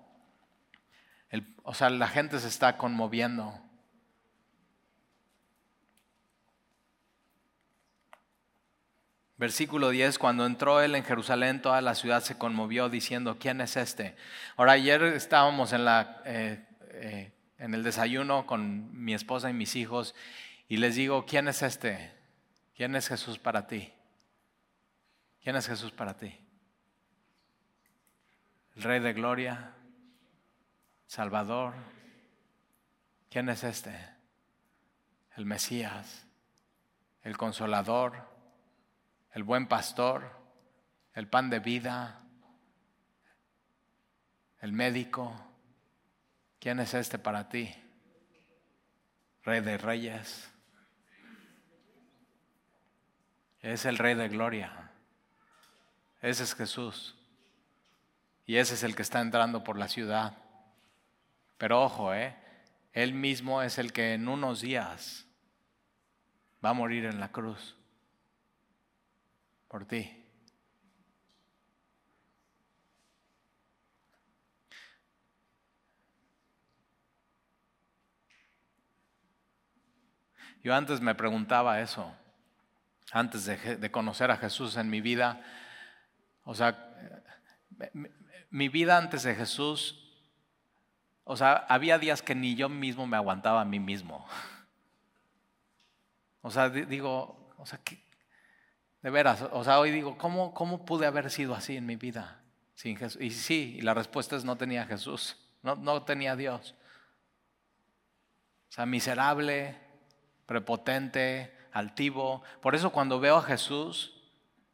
[1.64, 3.61] o sea, la gente se está conmoviendo.
[9.37, 13.77] Versículo 10, cuando entró él en Jerusalén, toda la ciudad se conmovió diciendo, ¿quién es
[13.77, 14.14] este?
[14.57, 19.75] Ahora, ayer estábamos en, la, eh, eh, en el desayuno con mi esposa y mis
[19.75, 20.14] hijos
[20.68, 22.22] y les digo, ¿quién es este?
[22.83, 23.92] ¿Quién es Jesús para ti?
[25.40, 26.37] ¿Quién es Jesús para ti?
[28.75, 29.73] El Rey de Gloria,
[31.07, 31.75] Salvador.
[33.31, 33.97] ¿Quién es este?
[35.37, 36.27] El Mesías,
[37.23, 38.29] el Consolador,
[39.31, 40.29] el Buen Pastor,
[41.14, 42.21] el Pan de Vida,
[44.59, 45.33] el Médico.
[46.59, 47.73] ¿Quién es este para ti?
[49.45, 50.52] Rey de Reyes
[53.62, 54.90] Es el Rey de Gloria.
[56.20, 57.14] Ese es Jesús.
[58.44, 60.37] Y ese es el que está entrando por la ciudad.
[61.59, 62.37] Pero ojo, ¿eh?
[62.92, 65.27] Él mismo es el que en unos días
[66.62, 67.77] va a morir en la cruz.
[69.68, 70.18] Por ti.
[80.64, 82.12] Yo antes me preguntaba eso
[83.12, 85.40] antes de, conocer a Jesús en mi vida.
[86.44, 86.90] O sea,
[88.51, 89.98] mi, vida antes de Jesús,
[91.25, 94.27] o sea, había días que ni yo mismo me aguantaba a mí mismo.
[96.40, 97.81] O sea, digo, o sea,
[99.03, 102.42] de veras, o sea, hoy digo, ¿cómo, ¿cómo pude haber sido así en mi vida
[102.75, 103.20] sin Jesús?
[103.20, 106.75] Y sí, y la respuesta es no tenía Jesús, no, no tenía Dios.
[108.70, 109.77] O sea, miserable,
[110.46, 112.43] prepotente, altivo.
[112.61, 114.15] Por eso cuando veo a Jesús,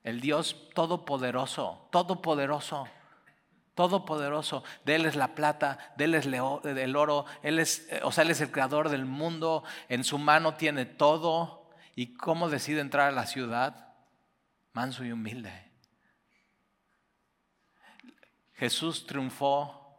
[0.02, 2.88] el Dios todopoderoso, todopoderoso,
[3.74, 8.24] todopoderoso, de Él es la plata, de Él es el oro, Él es, o sea,
[8.24, 11.70] Él es el creador del mundo, en su mano tiene todo.
[11.94, 13.94] ¿Y cómo decide entrar a la ciudad?
[14.72, 15.68] Manso y humilde.
[18.54, 19.96] Jesús triunfó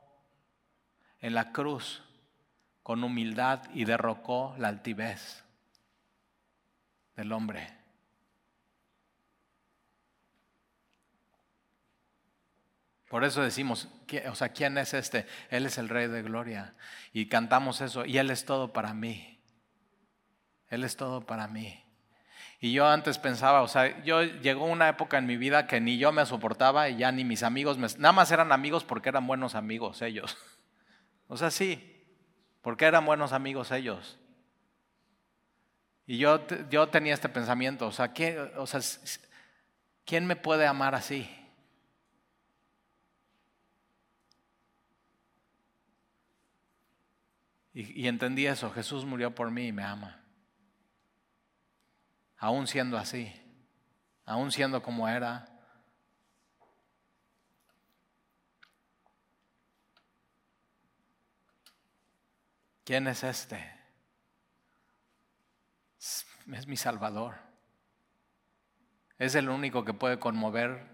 [1.20, 2.04] en la cruz
[2.84, 5.44] con humildad y derrocó la altivez
[7.20, 7.68] del hombre.
[13.10, 13.90] Por eso decimos,
[14.30, 15.26] o sea, ¿quién es este?
[15.50, 16.76] Él es el Rey de Gloria.
[17.12, 19.38] Y cantamos eso, y Él es todo para mí.
[20.70, 21.84] Él es todo para mí.
[22.62, 25.98] Y yo antes pensaba, o sea, yo llegó una época en mi vida que ni
[25.98, 29.56] yo me soportaba y ya ni mis amigos, nada más eran amigos porque eran buenos
[29.56, 30.38] amigos ellos.
[31.32, 32.04] O sea, sí,
[32.64, 34.18] porque eran buenos amigos ellos.
[36.10, 38.82] Y yo, yo tenía este pensamiento, o sea, ¿quién, o sea,
[40.06, 41.30] ¿quién me puede amar así?
[47.76, 50.20] Y, y entendí eso, Jesús murió por mí y me ama.
[52.38, 53.32] Aún siendo así,
[54.26, 55.48] aún siendo como era.
[62.84, 63.79] ¿Quién es este?
[66.54, 67.36] Es mi Salvador.
[69.18, 70.86] Es el único que puede conmover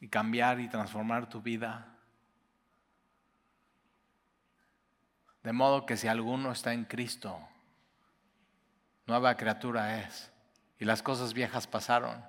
[0.00, 1.86] y cambiar y transformar tu vida.
[5.42, 7.38] De modo que si alguno está en Cristo,
[9.06, 10.30] nueva criatura es.
[10.78, 12.24] Y las cosas viejas pasaron.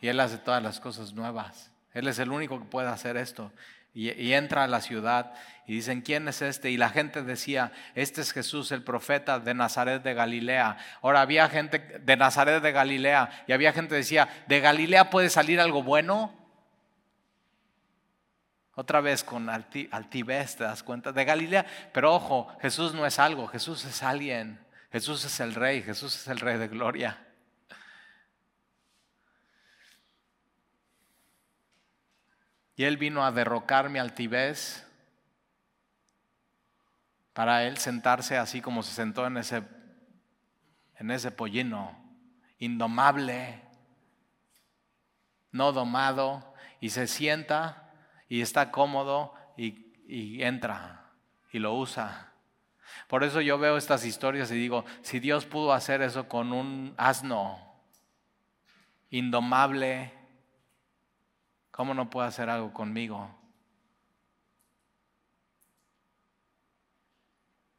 [0.00, 1.70] Y Él hace todas las cosas nuevas.
[1.92, 3.52] Él es el único que puede hacer esto.
[3.92, 5.32] Y, entra a la ciudad
[5.66, 6.70] y dicen, ¿quién es este?
[6.70, 10.76] Y la gente decía, este es Jesús, el profeta de Nazaret de Galilea.
[11.02, 15.28] Ahora había gente de Nazaret de Galilea y había gente que decía, ¿de Galilea puede
[15.28, 16.32] salir algo bueno?
[18.76, 21.66] Otra vez con altivez te das cuenta, de Galilea.
[21.92, 24.58] Pero ojo, Jesús no es algo, Jesús es alguien.
[24.92, 27.29] Jesús es el rey, Jesús es el rey de gloria.
[32.80, 34.86] Y Él vino a derrocar mi altivez
[37.34, 39.64] para Él sentarse así como se sentó en ese,
[40.96, 41.94] en ese pollino,
[42.58, 43.60] indomable,
[45.52, 47.92] no domado, y se sienta
[48.30, 51.10] y está cómodo y, y entra
[51.52, 52.32] y lo usa.
[53.08, 56.94] Por eso yo veo estas historias y digo, si Dios pudo hacer eso con un
[56.96, 57.58] asno
[59.10, 60.14] indomable,
[61.80, 63.34] ¿Cómo no puede hacer algo conmigo?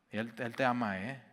[0.10, 1.24] Él, te ama, ¿eh?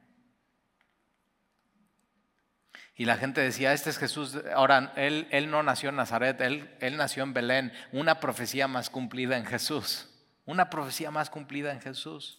[2.95, 4.37] Y la gente decía, este es Jesús.
[4.55, 7.73] Ahora, él, él no nació en Nazaret, él, él nació en Belén.
[7.91, 10.07] Una profecía más cumplida en Jesús.
[10.45, 12.39] Una profecía más cumplida en Jesús.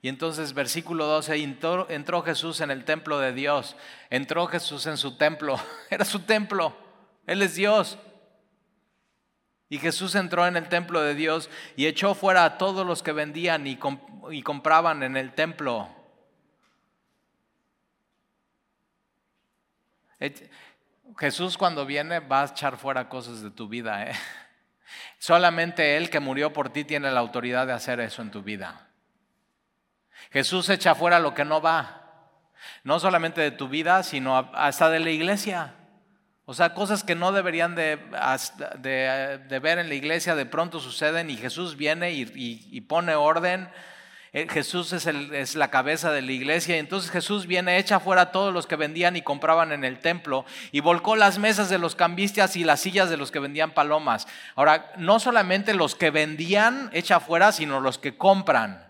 [0.00, 3.76] Y entonces, versículo 12, entró, entró, Jesús en el templo de Dios.
[4.08, 5.60] Entró Jesús en su templo.
[5.90, 6.88] Era su templo.
[7.30, 7.96] Él es Dios.
[9.68, 13.12] Y Jesús entró en el templo de Dios y echó fuera a todos los que
[13.12, 13.76] vendían y,
[14.42, 15.88] compraban en el templo.
[21.20, 24.10] Jesús cuando viene va a echar fuera cosas de tu vida.
[24.10, 24.12] ¿eh?
[25.20, 28.88] Solamente Él que murió por ti tiene la autoridad de hacer eso en tu vida.
[30.32, 31.96] Jesús echa fuera lo que no va.
[32.82, 35.76] No solamente de tu vida, sino hasta de la iglesia.
[36.50, 37.96] O sea, cosas que no deberían de,
[39.62, 43.68] ver en la iglesia de pronto suceden y Jesús viene y, pone orden.
[44.32, 48.22] Eh, Jesús es, es, la cabeza de la iglesia y entonces Jesús viene, echa fuera
[48.22, 51.78] a todos los que vendían y compraban en el templo y volcó las mesas de
[51.78, 54.26] los cambistas y las sillas de los que vendían palomas.
[54.56, 58.89] Ahora, no solamente los que vendían echa fuera, sino los que compran.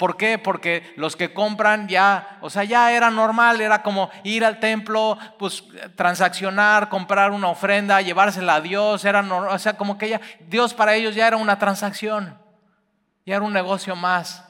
[0.00, 0.38] ¿Por qué?
[0.38, 5.18] Porque los que compran ya, o sea, ya era normal, era como ir al templo,
[5.38, 5.62] pues
[5.94, 10.94] transaccionar, comprar una ofrenda, llevársela a Dios, era o sea, como que ya Dios para
[10.94, 12.38] ellos ya era una transacción,
[13.26, 14.49] ya era un negocio más.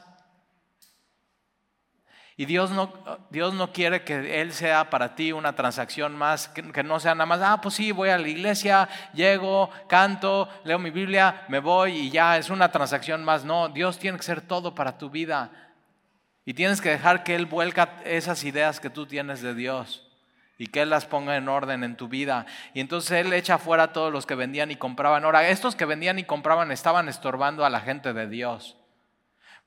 [2.41, 2.91] Y Dios no,
[3.29, 7.27] Dios no quiere que Él sea para ti una transacción más, que, no sea nada
[7.27, 11.91] más, ah, pues sí, voy a la iglesia, llego, canto, leo mi Biblia, me voy
[11.91, 13.45] y ya es una transacción más.
[13.45, 15.51] No, Dios tiene que ser todo para tu vida.
[16.43, 20.09] Y tienes que dejar que Él vuelca esas ideas que tú tienes de Dios
[20.57, 22.47] y que Él las ponga en orden en tu vida.
[22.73, 25.25] Y entonces Él echa fuera a todos los que vendían y compraban.
[25.25, 28.80] Ahora, estos que vendían y compraban estaban estorbando a la gente de Dios.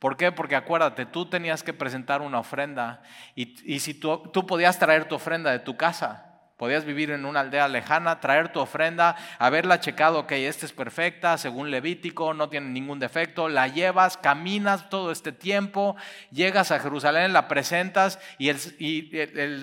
[0.05, 0.31] ¿Por qué?
[0.33, 3.01] Porque acuérdate, tú tenías que presentar una ofrenda
[3.35, 6.34] y, y si tú, tú podías traer tu ofrenda de tu casa.
[6.57, 11.37] Podías vivir en una aldea lejana, traer tu ofrenda, haberla checado, que esta es perfecta,
[11.37, 15.97] según Levítico, no tiene ningún defecto, la llevas, caminas todo este tiempo,
[16.31, 18.53] llegas a Jerusalén, la presentas y,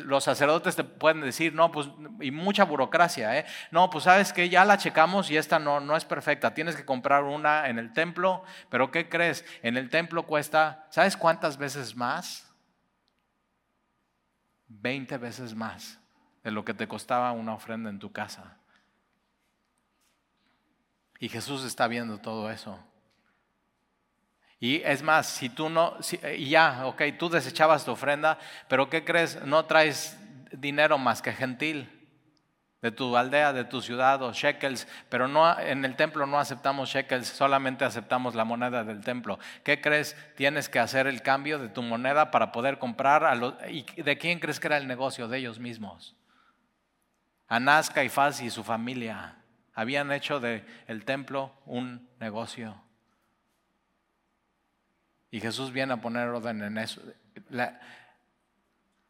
[0.03, 1.87] los sacerdotes te pueden decir, no, pues,
[2.19, 3.45] y mucha burocracia, ¿eh?
[3.71, 6.83] no, pues sabes que ya la checamos y esta no, no es perfecta, tienes que
[6.83, 9.45] comprar una en el templo, pero ¿qué crees?
[9.63, 12.51] En el templo cuesta, ¿sabes cuántas veces más?
[14.67, 16.00] 20 veces más
[16.43, 18.57] de lo que te costaba una ofrenda en tu casa.
[21.19, 22.79] Y Jesús está viendo todo eso.
[24.59, 25.97] Y es más, si tú no,
[26.37, 28.37] y ya, ok, tú desechabas tu ofrenda,
[28.67, 29.43] pero ¿qué crees?
[29.43, 30.17] No traes
[30.51, 31.89] dinero más que gentil
[32.81, 36.89] de tu aldea, de tu ciudad o shekels, pero no, en el templo no aceptamos
[36.89, 39.37] shekels, solamente aceptamos la moneda del templo.
[39.63, 40.15] ¿Qué crees?
[40.35, 43.23] Tienes que hacer el cambio de tu moneda para poder comprar.
[43.23, 43.35] A
[43.69, 45.27] ¿Y de quién crees que era el negocio?
[45.27, 46.15] De ellos mismos.
[47.51, 49.35] Anás, Caifás y su familia
[49.73, 52.81] habían hecho del el templo un negocio.
[55.31, 57.01] Y Jesús viene a poner orden en eso.
[57.49, 57.77] La,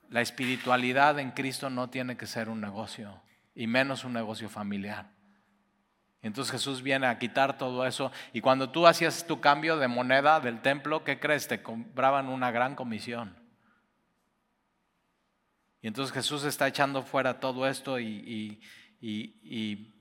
[0.09, 3.21] la espiritualidad en Cristo no tiene que ser un negocio
[3.53, 5.11] y menos un negocio familiar.
[6.23, 10.39] Entonces Jesús viene a quitar todo eso y cuando tú hacías tu cambio de moneda
[10.39, 11.47] del templo, ¿qué crees?
[11.47, 13.40] Te compraban una gran comisión.
[15.81, 18.61] Y entonces Jesús está echando fuera todo esto y,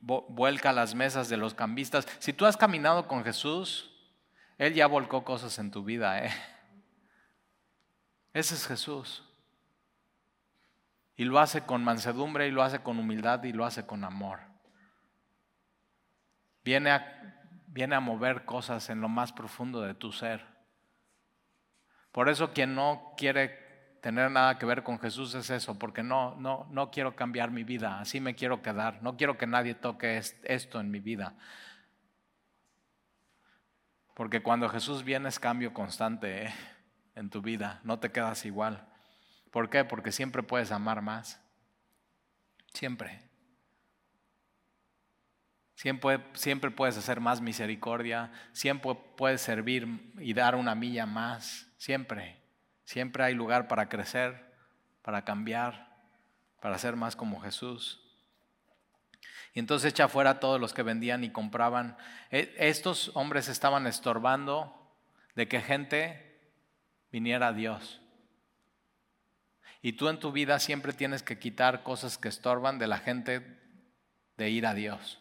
[0.01, 2.07] vuelca las mesas de los cambistas.
[2.19, 3.91] Si tú has caminado con Jesús,
[4.59, 6.23] Él ya volcó cosas en tu vida.
[6.25, 6.31] ¿eh?
[8.35, 9.25] Ese es Jesús.
[11.17, 14.41] Y lo hace con mansedumbre y lo hace con humildad y lo hace con amor.
[16.63, 20.47] Viene a, viene a mover cosas en lo más profundo de tu ser.
[22.13, 23.70] Por eso quien no quiere
[24.01, 27.65] tener nada que ver con Jesús es eso, porque no, no, no quiero cambiar mi
[27.65, 31.35] vida, así me quiero quedar, no quiero que nadie toque esto en mi vida.
[34.15, 36.55] Porque cuando Jesús viene es cambio constante ¿eh?
[37.15, 38.87] en tu vida, no te quedas igual.
[39.51, 39.85] ¿Por qué?
[39.85, 41.41] Porque siempre puedes amar más.
[42.73, 43.23] Siempre.
[45.75, 52.40] Siempre, siempre puedes hacer más misericordia, siempre puedes servir y dar una milla más, siempre.
[52.91, 54.53] Siempre hay lugar para crecer,
[55.03, 55.97] para cambiar,
[56.61, 58.01] para ser más como Jesús.
[59.55, 61.97] Y entonces echa fuera a todos los que vendían y compraban.
[62.33, 64.93] E, estos hombres estaban estorbando
[65.37, 66.37] de que gente
[67.13, 68.01] viniera a Dios.
[69.83, 73.57] Y tú en tu vida siempre tienes que quitar cosas que estorban de la gente
[74.37, 75.21] de ir a Dios.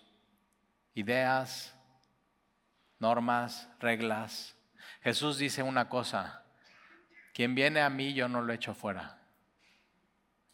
[0.95, 1.75] Ideas,
[2.97, 4.55] normas, reglas.
[5.03, 6.48] Jesús dice una cosa,
[7.33, 9.17] quien viene a mí yo no lo echo fuera.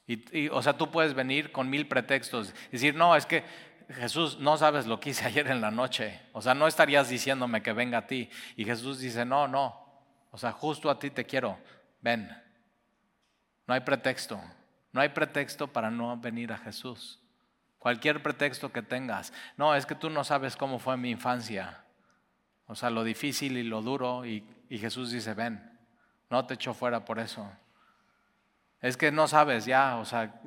[0.08, 3.44] Y, o sea, tú puedes venir con mil pretextos, y decir, no, es que
[3.90, 6.22] Jesús, no sabes lo que hice ayer en la noche.
[6.34, 8.30] O sea, no estarías diciéndome que venga a ti.
[8.56, 9.84] Y Jesús dice, no, no.
[10.32, 11.58] O sea, justo a ti te quiero.
[12.02, 12.30] Ven.
[13.68, 14.42] No hay pretexto.
[14.92, 17.20] No hay pretexto para no venir a Jesús.
[17.80, 19.34] Cualquier pretexto que tengas.
[19.58, 21.84] No, es que tú no sabes cómo fue mi infancia.
[22.68, 24.26] O sea, lo difícil y lo duro.
[24.26, 25.75] Y, Jesús dice, ven,
[26.36, 27.50] no te echo fuera por eso.
[28.82, 30.42] Es que no sabes ya, o sea,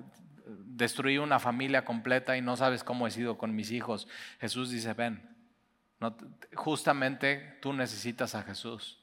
[0.44, 4.06] destruí una familia completa y no sabes cómo he sido con mis hijos.
[4.38, 5.34] Jesús dice, ven,
[6.54, 9.02] justamente tú necesitas a Jesús.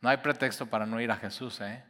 [0.00, 1.84] No hay pretexto para no ir a Jesús, ¿eh?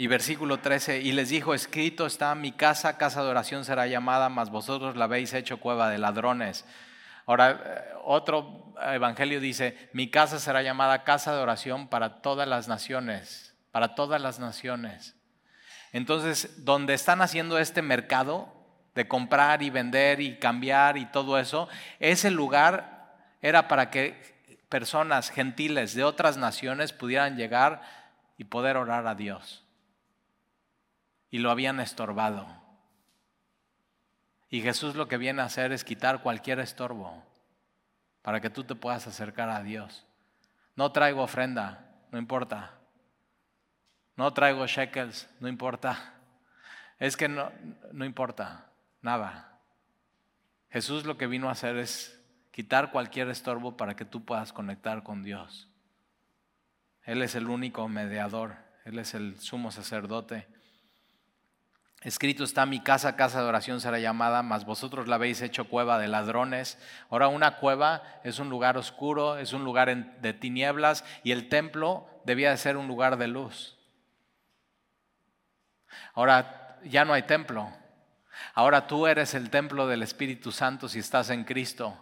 [0.00, 4.30] Y versículo 13, y les dijo, escrito está, mi casa, casa de oración será llamada,
[4.30, 6.64] mas vosotros la habéis hecho cueva de ladrones.
[7.26, 12.66] Ahora, eh, otro evangelio dice, mi casa será llamada casa de oración para todas las
[12.66, 15.16] naciones, para todas las naciones.
[15.92, 18.50] Entonces, donde están haciendo este mercado,
[18.94, 24.16] de comprar y vender y cambiar y todo eso, ese lugar era para que
[24.70, 27.82] personas gentiles de otras naciones pudieran llegar
[28.38, 29.66] y poder orar a Dios.
[31.30, 32.46] Y lo habían estorbado.
[34.48, 37.24] Y Jesús lo que viene a hacer es quitar cualquier estorbo
[38.22, 40.06] para que tú te puedas acercar a Dios.
[40.74, 42.74] No traigo ofrenda, no importa.
[44.16, 46.14] No traigo shekels, no importa.
[46.98, 47.50] Es que no,
[47.92, 48.66] no importa.
[49.02, 49.58] Nada.
[50.70, 52.20] Jesús lo que vino a hacer es
[52.50, 55.68] quitar cualquier estorbo para que tú puedas conectar con Dios.
[57.04, 60.46] Él es el único mediador, Él es el sumo sacerdote.
[62.02, 65.98] Escrito está mi casa, casa de oración será llamada, mas vosotros la habéis hecho cueva
[65.98, 66.78] de ladrones.
[67.10, 72.08] Ahora una cueva es un lugar oscuro, es un lugar de tinieblas y el templo
[72.24, 73.76] debía de ser un lugar de luz.
[76.14, 77.70] Ahora ya no hay templo,
[78.54, 81.96] Ahora tú eres el templo del Espíritu Santo si estás en Cristo.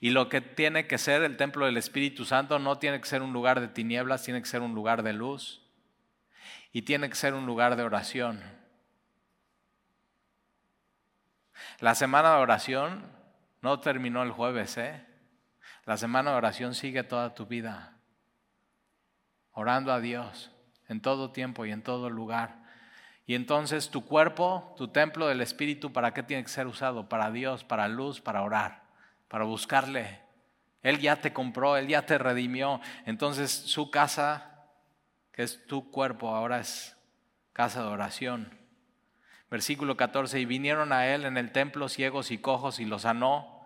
[0.00, 3.22] Y lo que tiene que ser el templo del Espíritu Santo no tiene que ser
[3.22, 5.62] un lugar de tinieblas, tiene que ser un lugar de luz.
[6.72, 8.42] Y tiene que ser un lugar de oración.
[11.84, 13.04] La semana de oración
[13.60, 15.04] no terminó el jueves, ¿eh?
[15.84, 17.98] La semana de oración sigue toda tu vida.
[19.52, 20.50] Orando a Dios,
[20.88, 22.54] en todo tiempo y en todo lugar.
[23.26, 27.06] Y entonces tu cuerpo, tu templo del Espíritu, ¿para qué tiene que ser usado?
[27.10, 28.84] Para Dios, para luz, para orar,
[29.28, 30.22] para buscarle.
[30.80, 32.80] Él ya te compró, Él ya te redimió.
[33.04, 34.64] Entonces su casa,
[35.32, 36.96] que es tu cuerpo, ahora es
[37.52, 38.63] casa de oración.
[39.54, 43.64] Versículo 14, y vinieron a Él en el templo ciegos y cojos y los sanó.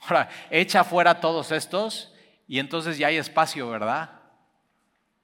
[0.00, 2.12] Ahora, echa fuera todos estos
[2.48, 4.10] y entonces ya hay espacio, ¿verdad?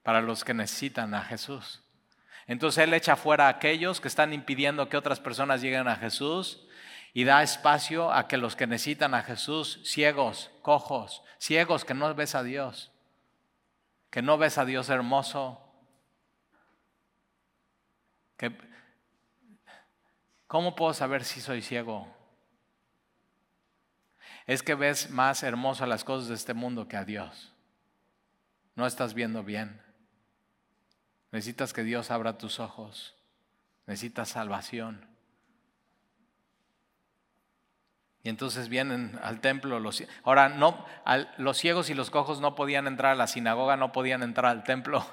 [0.03, 1.83] Para los que necesitan a Jesús.
[2.47, 6.65] Entonces Él echa fuera a aquellos que están impidiendo que otras personas lleguen a Jesús
[7.13, 12.15] y da espacio a que los que necesitan a Jesús, ciegos, cojos, ciegos que no
[12.15, 12.89] ves a Dios,
[14.09, 15.59] que no ves a Dios hermoso,
[18.37, 18.74] que,
[20.47, 22.07] ¿cómo puedo saber si soy ciego?
[24.45, 27.51] Es que ves más hermosas las cosas de este mundo que a Dios.
[28.75, 29.81] No estás viendo bien.
[31.31, 33.15] Necesitas que Dios abra tus ojos.
[33.87, 35.07] Necesitas salvación.
[38.25, 40.83] Y entonces vienen al templo los ahora no
[41.37, 44.63] los ciegos y los cojos no podían entrar a la sinagoga, no podían entrar al
[44.63, 45.05] templo.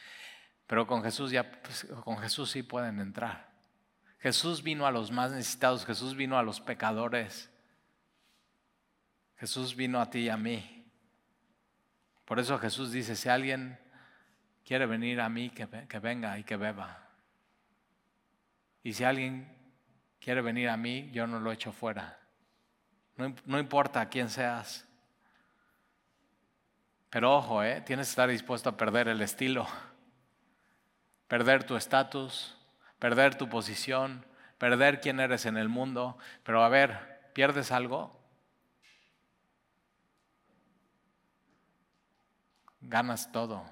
[0.66, 3.55] Pero con Jesús ya pues, con Jesús sí pueden entrar.
[4.18, 7.50] Jesús vino a los más necesitados, Jesús vino a los pecadores.
[9.36, 10.84] Jesús vino a ti y a mí.
[12.24, 13.78] Por eso Jesús dice, si alguien
[14.64, 15.66] quiere venir a mí, que,
[16.00, 17.08] venga y que beba.
[18.82, 19.48] Y si alguien
[20.18, 22.18] quiere venir a mí, yo no lo echo fuera.
[23.16, 24.86] No, no importa quién seas.
[27.10, 27.80] Pero ojo, ¿eh?
[27.82, 29.66] tienes que estar dispuesto a perder el estilo,
[31.28, 32.56] perder tu estatus,
[32.98, 34.24] perder tu posición,
[34.58, 36.18] perder quién eres en el mundo.
[36.42, 38.18] Pero a ver, ¿pierdes algo?
[42.80, 43.64] Ganas todo.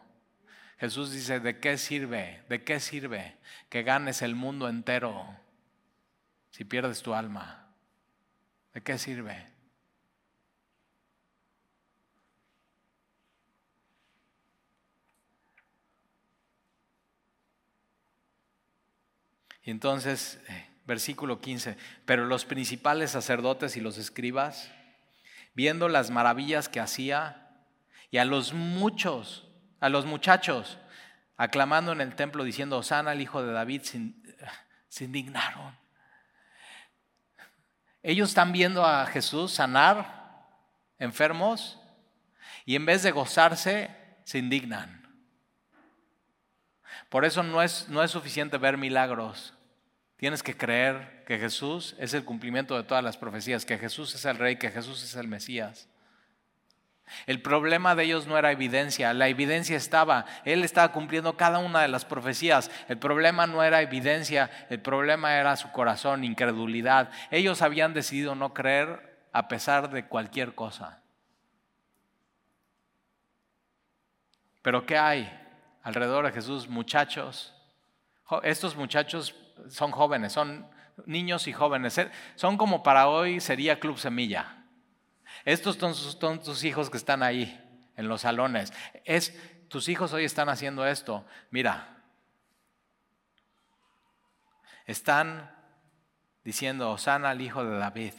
[0.78, 2.42] Jesús dice, ¿de qué sirve?
[2.48, 3.36] ¿De qué sirve
[3.68, 5.24] que ganes el mundo entero
[6.50, 7.68] si pierdes tu alma?
[8.72, 9.53] ¿De qué sirve?
[19.64, 24.70] Y entonces, eh, versículo 15, pero los principales sacerdotes y los escribas,
[25.54, 27.48] viendo las maravillas que hacía
[28.10, 29.48] y a los muchos
[29.84, 30.78] a los muchachos
[31.36, 35.76] aclamando en el templo diciendo, Osana al hijo de David, se, indignaron.
[38.02, 40.42] Ellos están viendo a Jesús sanar
[40.98, 41.78] enfermos
[42.64, 43.90] y en vez de gozarse,
[44.24, 45.03] se indignan.
[47.14, 49.54] Por eso no es, no es suficiente ver milagros.
[50.16, 54.24] Tienes que creer que Jesús es el cumplimiento de todas las profecías, que Jesús es
[54.24, 55.88] el rey, que Jesús es el Mesías.
[57.26, 61.82] El problema de ellos no era evidencia, la evidencia estaba, él estaba cumpliendo cada una
[61.82, 62.68] de las profecías.
[62.88, 67.10] El problema no era evidencia, el problema era su corazón, incredulidad.
[67.30, 71.00] Ellos habían decidido no creer a pesar de cualquier cosa.
[74.62, 75.43] Pero ¿qué hay
[75.84, 76.66] alrededor de Jesús?
[76.66, 77.54] Muchachos.
[78.42, 79.36] Estos muchachos
[79.68, 80.68] son jóvenes, son
[81.06, 82.00] niños y jóvenes.
[82.34, 84.64] Son como para hoy sería Club Semilla.
[85.44, 87.60] Estos son, tus hijos que están ahí
[87.96, 88.72] en los salones.
[89.04, 91.24] Es, tus hijos hoy están haciendo esto.
[91.50, 92.02] Mira,
[94.86, 95.54] están
[96.44, 98.14] diciendo, Osana al hijo de David.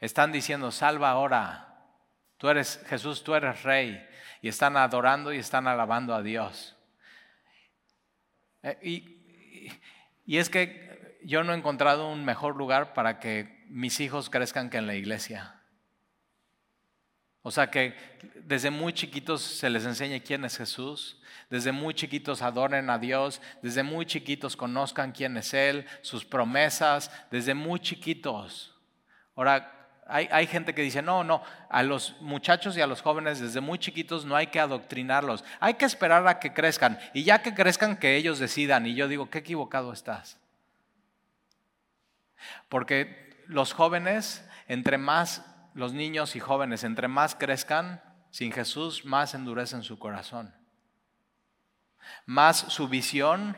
[0.00, 1.74] Están diciendo, salva ahora.
[2.38, 4.06] Tú eres Jesús, tú eres rey.
[4.42, 6.76] Y están adorando y están alabando a Dios.
[8.64, 9.72] Eh, y,
[10.26, 14.70] y es que yo no he encontrado un mejor lugar para que mis hijos crezcan
[14.70, 15.60] que en la iglesia.
[17.42, 17.94] O sea que
[18.36, 23.42] desde muy chiquitos se les enseñe quién es Jesús, desde muy chiquitos adoren a Dios,
[23.60, 28.74] desde muy chiquitos conozcan quién es Él, sus promesas, desde muy chiquitos.
[29.36, 33.40] Ahora, hay, hay, gente que dice, no, no, a los muchachos y a los jóvenes
[33.40, 37.42] desde muy chiquitos no hay que adoctrinarlos, hay que esperar a que crezcan y ya
[37.42, 38.86] que crezcan que ellos decidan.
[38.86, 40.38] Y yo digo, qué equivocado estás.
[42.68, 45.44] Porque los jóvenes, entre más
[45.74, 50.54] los niños y jóvenes, entre más crezcan sin Jesús, más endurecen su corazón.
[52.26, 53.56] Más su visión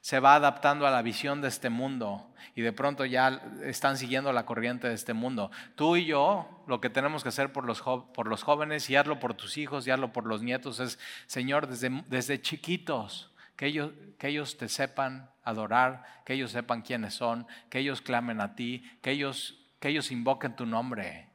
[0.00, 4.32] se va adaptando a la visión de este mundo y de pronto ya están siguiendo
[4.32, 5.50] la corriente de este mundo.
[5.74, 9.20] Tú y yo lo que tenemos que hacer por los, por los jóvenes y hazlo
[9.20, 13.92] por tus hijos y hazlo por los nietos es, Señor, desde, desde chiquitos, que ellos,
[14.18, 18.84] que ellos te sepan adorar, que ellos sepan quiénes son, que ellos clamen a ti,
[19.02, 21.28] que ellos, que ellos invoquen tu nombre.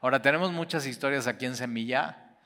[0.00, 2.36] Ahora, tenemos muchas historias aquí en Semilla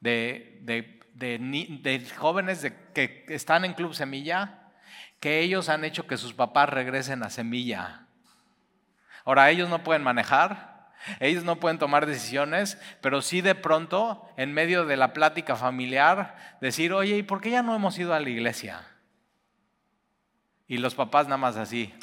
[0.00, 4.61] de, de, jóvenes que están en Club Semilla
[5.22, 8.08] que ellos han hecho que sus papás regresen a Semilla.
[9.24, 14.52] Ahora, ellos no pueden manejar, ellos no pueden tomar decisiones, pero sí de pronto, en
[14.52, 18.18] medio de la plática familiar, decir, oye, ¿y por qué ya no hemos ido a
[18.18, 18.84] la iglesia?
[20.66, 21.94] Y los papás nada más así.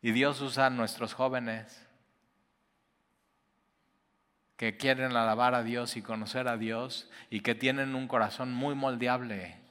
[0.00, 1.86] Y Dios usa a nuestros jóvenes
[4.56, 8.74] que quieren alabar a Dios y conocer a Dios y que tienen un corazón muy
[8.74, 9.65] moldeable.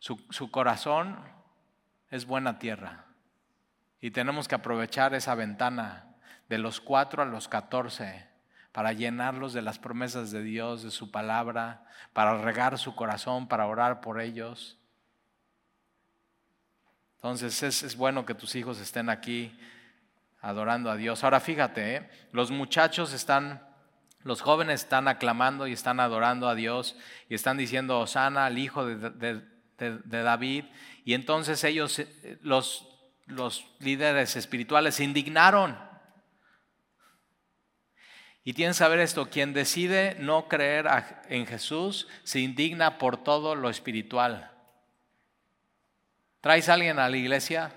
[0.00, 1.18] Su, corazón
[2.10, 3.04] es buena tierra
[4.00, 6.16] y tenemos que aprovechar esa ventana
[6.48, 8.26] de los cuatro a los catorce
[8.72, 11.84] para llenarlos de las promesas de Dios, de su palabra,
[12.14, 14.78] para regar su corazón, para orar por ellos.
[17.16, 19.54] Entonces es, bueno que tus hijos estén aquí
[20.40, 21.22] adorando a Dios.
[21.24, 22.10] Ahora fíjate, ¿eh?
[22.32, 23.68] los muchachos están
[24.22, 26.96] los jóvenes están aclamando y están adorando a Dios
[27.28, 29.42] y están diciendo Osana al hijo de,
[29.80, 30.64] David.
[31.04, 32.86] Y entonces ellos, eh, los,
[33.26, 35.78] los líderes espirituales, se indignaron.
[38.44, 40.86] Y tienen que saber esto, quien decide no creer
[41.28, 44.50] en Jesús se indigna por todo lo espiritual.
[46.40, 47.74] ¿Traes a alguien a la iglesia?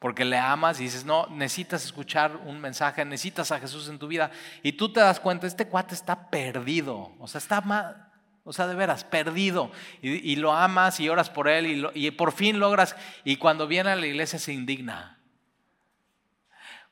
[0.00, 4.08] porque le amas y dices, no, necesitas escuchar un mensaje, necesitas a Jesús en tu
[4.08, 4.30] vida.
[4.62, 8.09] Y tú te das cuenta, este cuate está perdido, o sea, está mal,
[8.50, 9.70] o sea, de veras, perdido.
[10.02, 13.90] Y, lo amas y oras por él y, y por fin logras, y cuando viene
[13.90, 15.20] a la iglesia se indigna.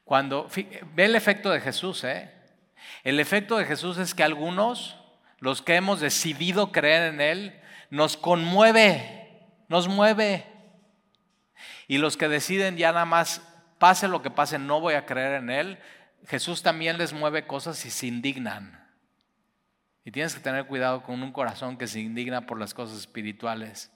[0.04, 0.48] Cuando,
[0.94, 2.32] ve el efecto de Jesús, ¿eh?
[3.02, 4.96] El efecto de Jesús es que algunos,
[5.40, 10.46] los que hemos decidido creer en Él, nos conmueve, nos mueve.
[11.88, 13.42] Y los que deciden ya nada más,
[13.80, 15.78] pase lo que pase, no voy a creer en Él,
[16.28, 18.87] Jesús también les mueve cosas y se indignan.
[20.08, 23.92] Y tienes que tener cuidado con un corazón que se indigna por las cosas espirituales,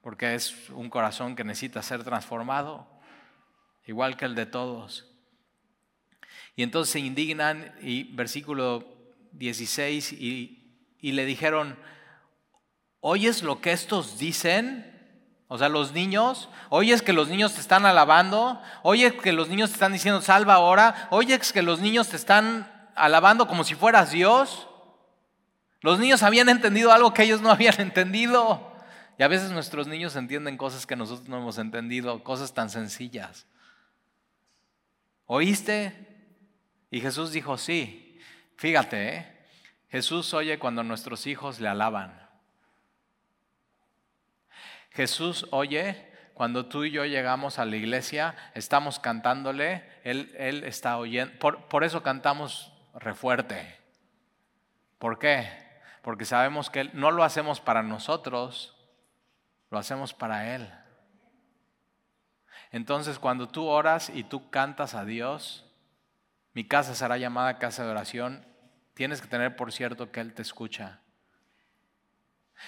[0.00, 2.86] porque es un corazón que necesita ser transformado,
[3.84, 5.10] igual que el de todos.
[6.54, 8.86] Y entonces se indignan y versículo
[9.32, 11.76] 16 y, y le dijeron,
[13.00, 15.18] ¿oyes lo que estos dicen?
[15.48, 19.70] O sea, los niños, oyes que los niños te están alabando, oyes que los niños
[19.70, 24.12] te están diciendo salva ahora, oyes que los niños te están alabando como si fueras
[24.12, 24.68] Dios.
[25.84, 28.72] Los niños habían entendido algo que ellos no habían entendido.
[29.18, 33.46] Y a veces nuestros niños entienden cosas que nosotros no hemos entendido, cosas tan sencillas.
[35.26, 35.92] ¿Oíste?
[36.90, 38.18] Y Jesús dijo, sí.
[38.56, 39.46] Fíjate, ¿eh?
[39.90, 42.18] Jesús oye cuando nuestros hijos le alaban.
[44.88, 50.96] Jesús oye, cuando tú y yo llegamos a la iglesia, estamos cantándole, Él, él está
[50.96, 51.38] oyendo.
[51.38, 53.76] Por, por eso cantamos refuerte.
[54.98, 55.63] ¿Por qué?
[56.04, 58.76] Porque sabemos que no lo hacemos para nosotros,
[59.70, 60.70] lo hacemos para Él.
[62.70, 65.64] Entonces cuando tú oras y tú cantas a Dios,
[66.52, 68.46] mi casa será llamada casa de oración,
[68.92, 71.00] tienes que tener por cierto que Él te escucha.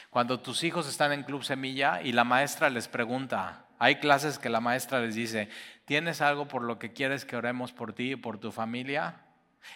[0.09, 4.49] Cuando tus hijos están en Club Semilla y la maestra les pregunta, hay clases que
[4.49, 5.51] la maestra les dice,
[5.85, 9.27] ¿tienes algo por lo que quieres que oremos por ti y por tu familia?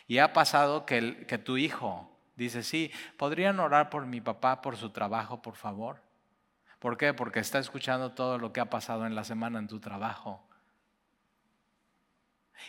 [0.08, 2.09] Y ha pasado que, que tu hijo
[2.44, 6.02] dice, sí, ¿podrían orar por mi papá, por su trabajo, por favor?
[6.78, 7.12] ¿Por qué?
[7.12, 10.42] Porque está escuchando todo lo que ha pasado en la semana en tu trabajo.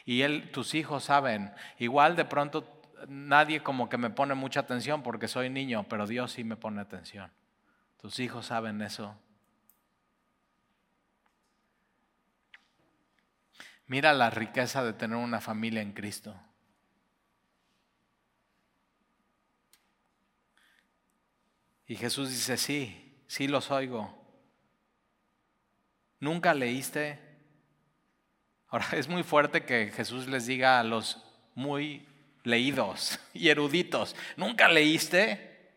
[0.05, 5.03] Y él, tus hijos saben, igual de pronto nadie como que me pone mucha atención
[5.03, 7.32] porque soy niño, pero Dios sí me pone atención.
[8.01, 9.15] Tus hijos saben eso.
[13.88, 16.36] Mira la riqueza de tener una familia en Cristo.
[21.91, 24.17] Y Jesús dice, sí, sí los oigo.
[26.21, 27.19] ¿Nunca leíste?
[28.69, 31.21] Ahora, es muy fuerte que Jesús les diga a los
[31.53, 32.07] muy
[32.45, 35.73] leídos y eruditos, ¿nunca leíste?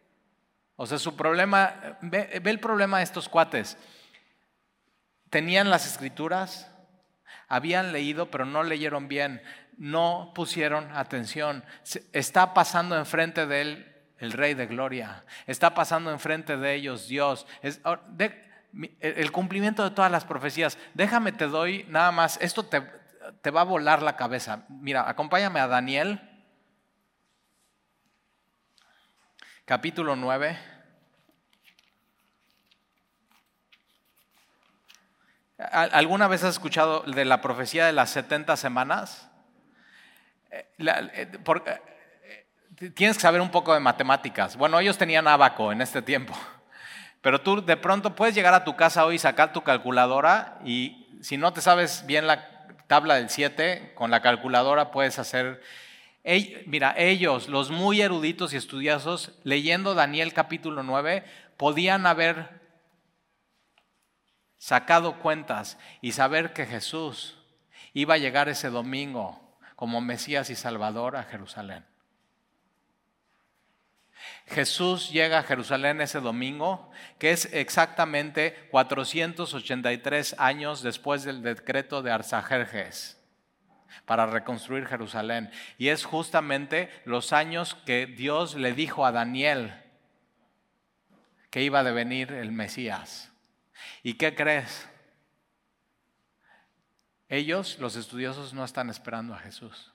[0.77, 3.77] O sea, su problema, ve, el problema de estos cuates.
[5.31, 6.71] Tenían las escrituras,
[7.49, 9.43] habían leído, pero no leyeron bien,
[9.79, 11.65] no pusieron atención.
[12.13, 13.94] Está pasando enfrente de él
[14.25, 17.47] el Rey de Gloria, está pasando enfrente de ellos Dios.
[17.63, 20.79] el cumplimiento de todas las profecías.
[20.95, 22.83] Déjame, te doy nada más, esto te,
[23.43, 24.65] te va a volar la cabeza.
[24.69, 26.21] Mira, acompáñame a Daniel
[29.65, 30.59] capítulo 9.
[35.57, 39.31] ¿Alguna vez has escuchado de la profecía de las 70 semanas?
[40.51, 41.39] Eh, eh,
[42.77, 44.57] tienes que saber un poco de matemáticas.
[44.57, 46.35] Bueno, ellos tenían abaco en este tiempo.
[47.21, 51.37] Pero tú de pronto puedes llegar a tu casa hoy, sacar tu calculadora y si
[51.37, 55.63] no te sabes bien la tabla del 7, con la calculadora puedes hacer...
[56.67, 61.23] Mira, ellos, los muy eruditos y estudiosos, leyendo Daniel capítulo 9,
[61.59, 62.61] podían haber
[64.57, 67.37] sacado cuentas y saber que Jesús
[67.93, 71.85] iba a llegar ese domingo como Mesías y Salvador a Jerusalén.
[74.47, 82.13] Jesús llega a Jerusalén ese domingo, que es exactamente 483 años después del decreto de
[82.13, 83.21] Arsajerjes
[84.05, 85.51] para reconstruir Jerusalén.
[85.79, 89.75] Y es justamente los años que Dios le dijo a Daniel
[91.51, 93.31] que iba a devenir el Mesías.
[94.03, 94.89] ¿Y qué crees?
[97.29, 99.94] Ellos, los estudiosos, no están esperando a Jesús.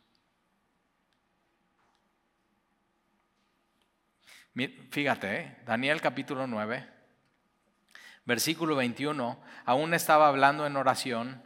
[4.68, 5.57] Fíjate, ¿eh?
[5.66, 6.86] Daniel capítulo 9,
[8.26, 11.41] versículo 21, aún estaba hablando en oración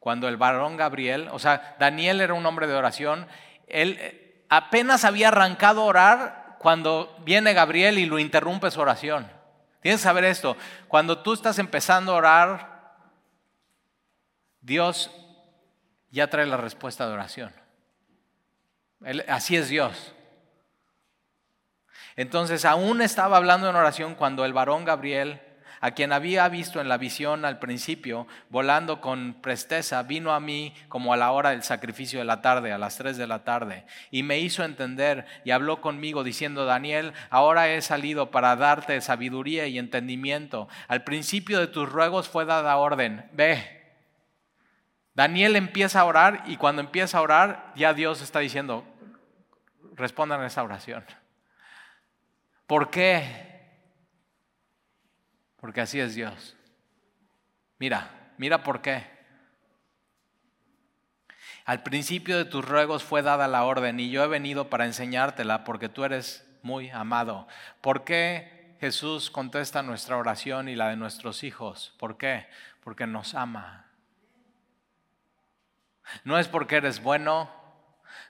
[0.00, 3.28] cuando el varón Gabriel, o sea, Daniel era un hombre de oración,
[3.68, 9.30] él eh, apenas había arrancado a orar cuando viene Gabriel y lo interrumpe su oración.
[9.80, 10.56] Tienes que saber esto,
[10.88, 12.96] cuando tú estás empezando a orar,
[14.60, 15.12] Dios
[16.10, 17.52] ya trae la respuesta de oración.
[19.28, 20.15] así es Dios.
[22.16, 25.40] Entonces aún estaba hablando en oración cuando el varón Gabriel,
[25.82, 30.74] a quien había visto en la visión al principio, volando con presteza, vino a mí
[30.88, 33.84] como a la hora del sacrificio de la tarde, a las tres de la tarde,
[34.10, 39.66] y me hizo entender y habló conmigo diciendo, Daniel, ahora he salido para darte sabiduría
[39.66, 40.68] y entendimiento.
[40.88, 43.76] Al principio de tus ruegos fue dada orden, ve.
[45.14, 48.84] Daniel empieza a orar y cuando empieza a orar ya Dios está diciendo,
[49.94, 51.04] respondan a esa oración.
[52.66, 53.46] ¿Por qué?
[55.56, 56.56] Porque así es Dios.
[57.78, 59.04] Mira, mira por qué.
[61.64, 65.64] Al principio de tus ruegos fue dada la orden y yo he venido para enseñártela
[65.64, 67.48] porque tú eres muy amado.
[67.80, 71.94] ¿Por qué Jesús contesta nuestra oración y la de nuestros hijos?
[71.98, 72.46] ¿Por qué?
[72.84, 73.86] Porque nos ama.
[76.24, 77.50] No es porque eres bueno,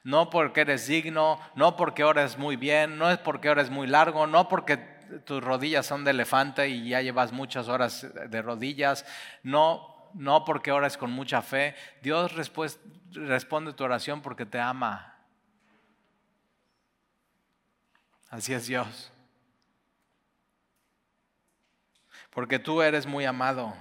[0.05, 4.26] no porque eres digno, no porque ores muy bien, no es porque ores muy largo,
[4.26, 4.76] no porque
[5.24, 9.05] tus rodillas son de elefante y ya llevas muchas horas de rodillas,
[9.43, 11.74] no, no porque ores con mucha fe.
[12.03, 12.32] Dios
[13.12, 15.14] responde tu oración porque te ama.
[18.28, 19.12] Así es Dios.
[22.30, 23.74] Porque tú eres muy amado.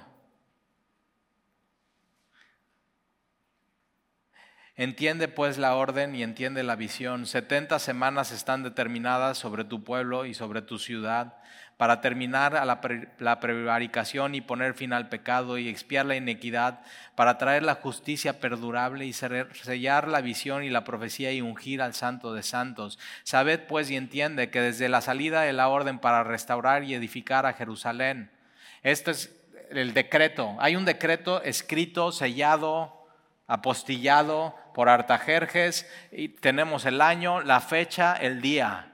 [4.77, 7.25] Entiende pues la orden y entiende la visión.
[7.25, 11.35] Setenta semanas están determinadas sobre tu pueblo y sobre tu ciudad
[11.77, 16.79] para terminar a la, prevaricación y poner fin al pecado y expiar la inequidad,
[17.15, 21.93] para traer la justicia perdurable y sellar la visión y la profecía y ungir al
[21.93, 22.97] santo de santos.
[23.23, 27.45] Sabed pues y entiende que desde la salida de la orden para restaurar y edificar
[27.45, 28.31] a Jerusalén,
[28.81, 29.35] este es
[29.69, 30.55] el decreto.
[30.59, 32.94] Hay un decreto escrito, sellado,
[33.47, 38.93] apostillado por Artajerjes y tenemos el año, la fecha, el día.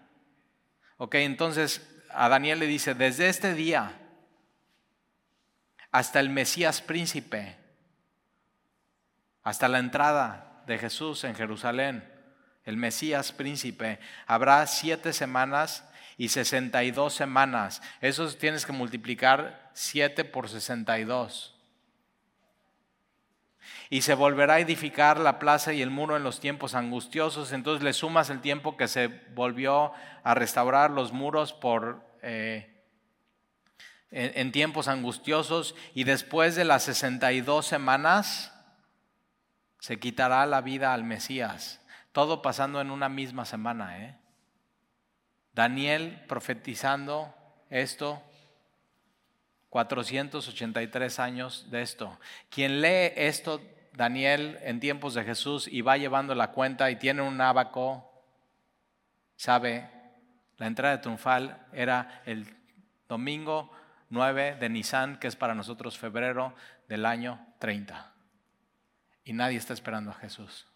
[0.97, 3.97] Ok, entonces a Daniel le dice, desde este día
[5.91, 7.57] hasta el Mesías príncipe,
[9.43, 12.07] hasta la entrada de Jesús en Jerusalén,
[12.63, 15.83] el Mesías príncipe, habrá siete semanas
[16.17, 17.81] y sesenta y dos semanas.
[17.99, 20.99] Eso tienes que multiplicar siete por sesenta
[23.91, 27.51] y se volverá a edificar la plaza y el muro en los tiempos angustiosos.
[27.51, 29.91] Entonces le sumas el tiempo que se volvió
[30.23, 32.85] a restaurar los muros por, eh,
[34.09, 38.53] en, tiempos angustiosos y después de las 62 semanas
[39.81, 41.81] se quitará la vida al Mesías.
[42.13, 44.05] Todo pasando en una misma semana.
[44.05, 44.17] ¿eh?
[45.51, 47.35] Daniel profetizando
[47.69, 48.23] esto
[49.67, 52.17] 483 años de esto.
[52.49, 53.59] Quien lee esto
[53.93, 58.09] Daniel en tiempos de Jesús y va llevando la cuenta y tiene un abaco,
[59.35, 59.89] sabe,
[60.57, 62.47] la entrada triunfal era el
[63.07, 63.71] domingo
[64.09, 66.55] 9 de Nisan, que es para nosotros febrero
[66.87, 68.13] del año 30.
[69.23, 70.67] Y nadie está esperando a Jesús.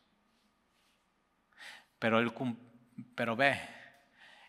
[1.99, 2.19] Pero,
[3.15, 3.59] pero ve,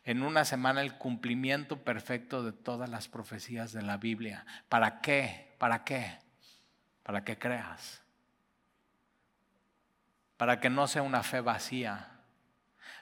[0.04, 4.44] en una semana el cumplimiento perfecto de todas las profecías de la Biblia.
[4.68, 5.54] ¿Para qué?
[5.58, 6.18] ¿Para qué?
[7.02, 8.05] Para que creas
[10.36, 12.10] para que no sea una fe vacía,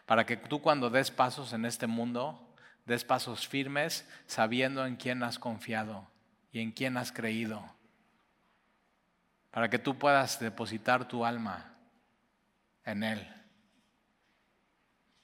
[0.07, 2.55] para que tú cuando des pasos en este mundo,
[2.85, 6.07] des pasos firmes sabiendo en quién has confiado
[6.53, 7.65] y en quién has creído,
[9.51, 11.75] para que tú puedas depositar tu alma
[12.85, 13.27] en Él,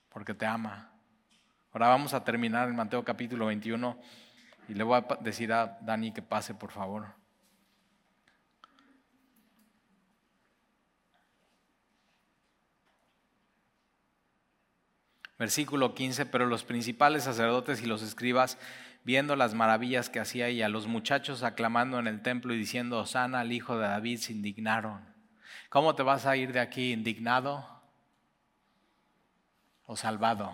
[0.08, 0.90] porque te ama.
[1.72, 3.96] Ahora vamos a terminar en Mateo capítulo 21
[4.68, 7.19] y le voy a decir a Dani que pase, por favor.
[15.40, 18.58] Versículo 15, pero los principales sacerdotes y los escribas,
[19.04, 22.98] viendo las maravillas que hacía y a los muchachos aclamando en el templo y diciendo,
[22.98, 25.00] Osana al hijo de David, se indignaron.
[25.70, 27.66] ¿Cómo te vas a ir de aquí indignado
[29.86, 30.52] o salvado?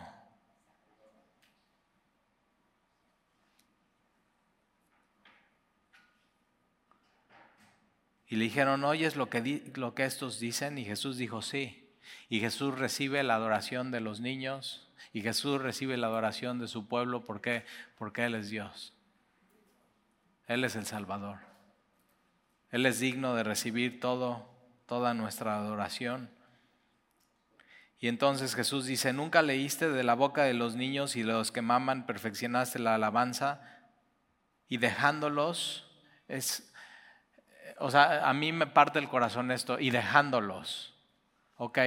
[8.28, 10.78] Y le dijeron, ¿oyes lo que, lo que estos dicen?
[10.78, 11.85] Y Jesús dijo, sí.
[12.28, 16.88] Y Jesús recibe la adoración de los niños y Jesús recibe la adoración de su
[16.88, 17.24] pueblo.
[17.24, 17.64] ¿Por qué?
[17.96, 18.92] Porque Él es Dios.
[20.46, 21.38] Él es el Salvador.
[22.70, 24.48] Él es digno de recibir todo,
[24.86, 26.30] toda nuestra adoración.
[27.98, 31.50] Y entonces Jesús dice, ¿nunca leíste de la boca de los niños y de los
[31.50, 33.62] que maman perfeccionaste la alabanza?
[34.68, 35.88] Y dejándolos,
[36.28, 36.72] es,
[37.78, 40.94] o sea, a mí me parte el corazón esto, y dejándolos.
[41.56, 41.78] Ok,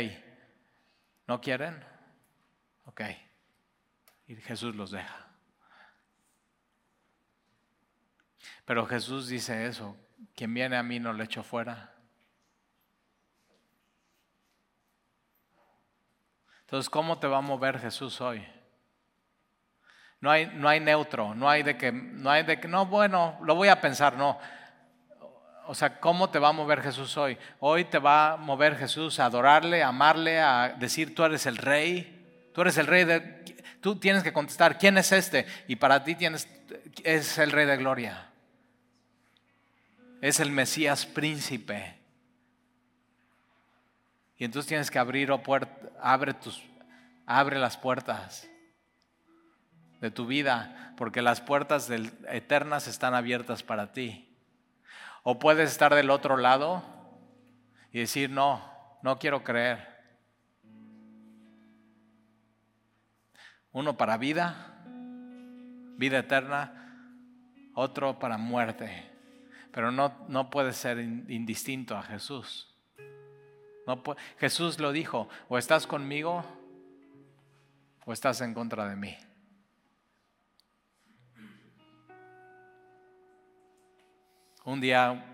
[1.30, 1.86] ¿no quieren?
[2.86, 3.02] Ok.
[4.26, 5.28] Y Jesús los deja.
[8.66, 9.96] Pero Jesús dice eso,
[10.34, 11.94] quien viene a mí no le echo fuera.
[16.62, 18.44] Entonces, ¿cómo te va a mover Jesús hoy?
[20.22, 23.38] No hay, no hay neutro, no hay de que, no hay de que, no, bueno,
[23.44, 24.40] lo voy a pensar, no.
[25.70, 27.38] O sea, ¿cómo te va a mover Jesús hoy?
[27.60, 31.58] Hoy te va a mover Jesús a adorarle, a amarle, a decir tú eres el
[31.58, 32.50] rey.
[32.56, 33.56] Tú eres el rey de...
[33.80, 35.46] Tú tienes que contestar, ¿quién es este?
[35.68, 36.50] Y para ti tienes,
[37.04, 38.32] es el rey de gloria.
[40.22, 42.00] Es el Mesías príncipe.
[44.40, 45.32] Y entonces tienes que abrir
[46.02, 46.64] abre, tus,
[47.28, 48.50] abre las puertas
[50.02, 54.29] de tu vida, porque las puertas del, eternas están abiertas para ti.
[55.24, 56.84] O puedes estar del otro lado
[57.92, 58.62] y decir, no,
[59.02, 59.88] no quiero creer.
[63.72, 64.84] Uno para vida,
[65.98, 69.10] vida eterna, otro para muerte.
[69.72, 72.74] Pero no, no puede ser indistinto a Jesús.
[73.86, 74.04] No
[74.38, 76.44] Jesús lo dijo, o estás conmigo
[78.06, 79.18] o estás en contra de mí.
[84.70, 85.26] Un día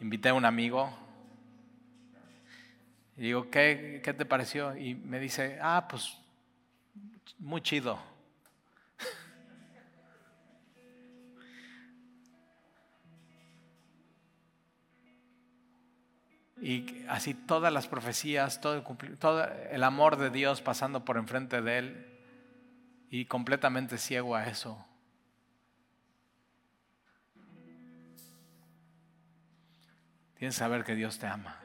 [0.00, 0.96] invité a un amigo
[3.16, 4.76] y digo, ¿qué, ¿qué, te pareció?
[4.76, 6.16] Y me dice, ah, pues
[7.40, 7.98] muy chido.
[16.62, 18.84] y así todas las profecías, todo el,
[19.18, 22.06] todo el amor de Dios pasando por enfrente de él
[23.10, 24.86] y completamente ciego a eso.
[30.42, 31.60] Tienes saber que Dios te ama.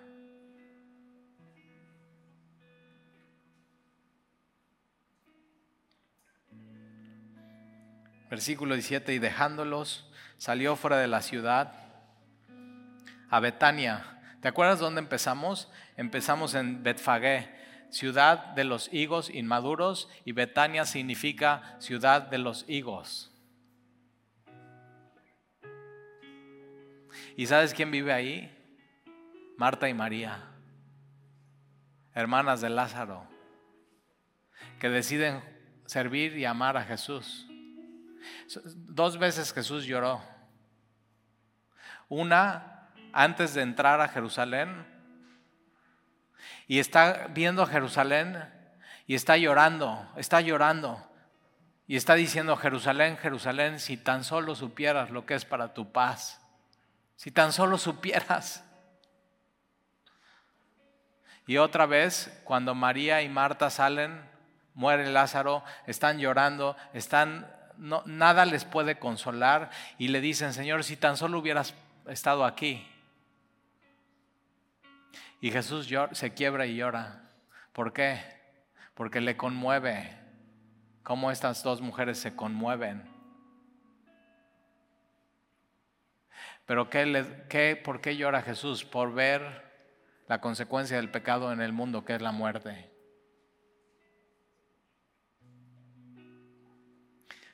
[8.29, 10.07] Versículo 17, y dejándolos,
[10.37, 11.73] salió fuera de la ciudad
[13.31, 14.19] a Betania.
[14.41, 15.71] ¿Te acuerdas dónde empezamos?
[15.95, 17.49] Empezamos en Betfagé,
[17.89, 23.31] ciudad de los higos inmaduros, y Betania significa ciudad de los higos.
[27.35, 28.53] ¿Y sabes quién vive ahí?
[29.57, 30.43] Marta y María,
[32.13, 33.27] hermanas de Lázaro,
[34.79, 35.43] que deciden
[35.87, 37.47] servir y amar a Jesús.
[38.65, 40.21] Dos veces Jesús lloró.
[42.07, 44.85] Una antes de entrar a Jerusalén
[46.67, 48.53] y está viendo Jerusalén
[49.07, 51.03] y está llorando, está llorando
[51.87, 56.41] y está diciendo, Jerusalén, Jerusalén, si tan solo supieras lo que es para tu paz,
[57.15, 58.63] si tan solo supieras.
[61.47, 64.21] Y otra vez, cuando María y Marta salen,
[64.73, 71.15] muere Lázaro, están llorando, están, nada les puede consolar y le dicen, Señor, si tan
[71.15, 71.73] solo hubieras
[72.07, 72.85] estado aquí.
[75.39, 77.23] Y Jesús se quiebra y llora.
[77.71, 78.19] ¿Por qué?
[78.93, 80.17] Porque le conmueve
[81.01, 83.09] cómo estas dos mujeres se conmueven.
[86.65, 88.83] Pero ¿qué, qué, ¿por qué llora Jesús?
[88.83, 89.66] Por ver
[90.27, 92.91] la consecuencia del pecado en el mundo, que es la muerte.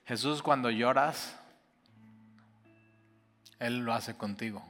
[0.05, 1.39] Jesús cuando lloras,
[3.59, 4.63] Él lo hace contigo.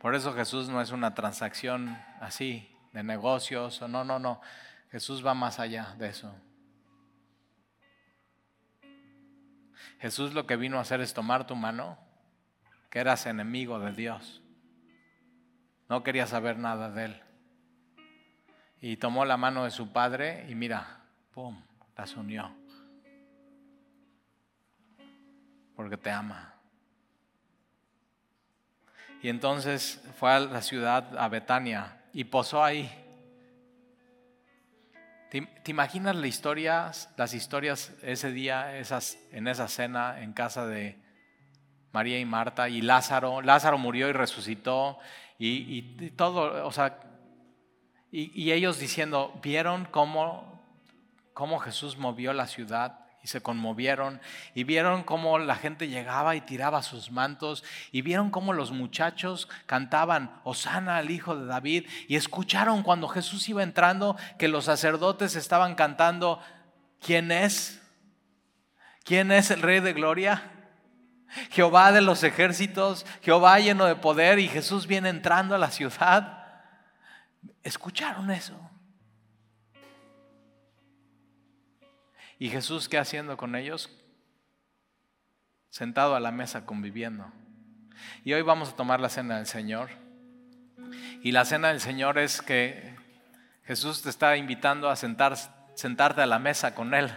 [0.00, 4.40] Por eso Jesús no es una transacción así, de negocios, o no, no, no.
[4.90, 6.34] Jesús va más allá de eso.
[10.00, 11.98] Jesús lo que vino a hacer es tomar tu mano
[12.94, 14.40] que eras enemigo de Dios.
[15.88, 17.22] No quería saber nada de Él.
[18.80, 21.00] Y tomó la mano de su padre y mira,
[21.32, 21.60] ¡pum!,
[21.96, 22.54] las unió.
[25.74, 26.54] Porque te ama.
[29.22, 32.88] Y entonces fue a la ciudad, a Betania, y posó ahí.
[35.32, 41.02] ¿Te, imaginas la historia, las historias ese día, esas, en esa cena en casa de
[41.94, 43.40] María y Marta y Lázaro?
[43.40, 44.98] Lázaro murió y resucitó
[45.38, 47.00] y, todo, o sea,
[48.10, 50.62] y, ellos diciendo, ¿vieron cómo,
[51.32, 53.00] cómo Jesús movió la ciudad?
[53.22, 54.20] y se conmovieron
[54.54, 59.48] y vieron cómo la gente llegaba y tiraba sus mantos y vieron cómo los muchachos
[59.64, 65.36] cantaban Osana al hijo de David y escucharon cuando Jesús iba entrando que los sacerdotes
[65.36, 66.38] estaban cantando
[67.04, 67.82] ¿Quién es?
[69.04, 70.53] ¿Quién es el rey de gloria?
[71.50, 76.44] Jehová de los ejércitos, Jehová lleno de poder y Jesús viene entrando a la ciudad.
[77.62, 78.58] ¿Escucharon eso?
[82.38, 83.90] ¿Y Jesús qué haciendo con ellos?
[85.70, 87.30] Sentado a la mesa conviviendo.
[88.24, 89.90] Y hoy vamos a tomar la cena del Señor.
[91.22, 92.96] Y la cena del Señor es que
[93.64, 95.36] Jesús te está invitando a sentar,
[95.74, 97.10] sentarte a la mesa con Él.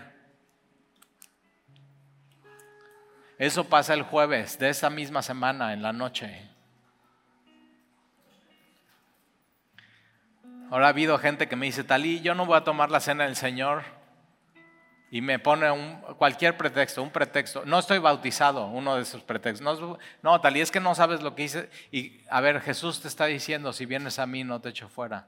[3.37, 6.49] Eso pasa el jueves de esa misma semana en la noche.
[10.71, 13.25] Ahora ha habido gente que me dice, Talí, yo no voy a tomar la cena
[13.25, 13.83] del Señor
[15.09, 15.67] y me pone
[16.17, 17.63] cualquier pretexto, un pretexto.
[17.65, 19.79] No estoy bautizado, uno de esos pretextos.
[19.79, 21.69] No, no, tal y es que no sabes lo que hice.
[21.91, 25.27] Y a ver, Jesús te está diciendo, si vienes a mí no te echo fuera.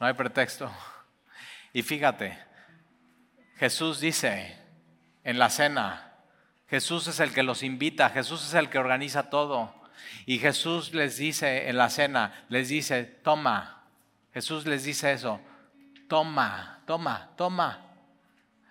[0.00, 0.70] No hay pretexto.
[1.72, 2.36] Y fíjate,
[3.56, 4.56] Jesús dice
[5.24, 6.08] en la cena,
[6.68, 9.74] Jesús es el que los invita, Jesús es el que organiza todo.
[10.26, 13.84] Y Jesús les dice en la cena, les dice, toma.
[14.32, 15.40] Jesús les dice eso,
[16.08, 17.86] toma, toma, toma.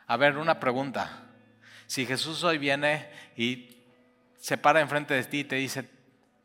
[0.06, 1.24] A ver, una pregunta.
[1.88, 3.78] Si Jesús hoy viene y
[4.40, 5.90] se para enfrente de ti y te dice,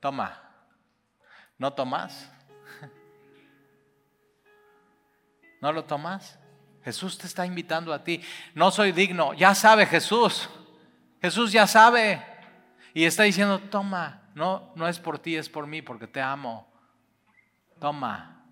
[0.00, 0.42] toma,
[1.58, 2.30] ¿no tomas?
[5.60, 6.38] ¿No lo tomas?
[6.84, 8.20] Jesús te está invitando a ti.
[8.54, 10.48] No soy digno, ya sabe Jesús.
[11.20, 12.24] Jesús ya sabe.
[12.94, 16.70] Y está diciendo, toma, no, no es por ti, es por mí, porque te amo.
[17.78, 18.44] Toma.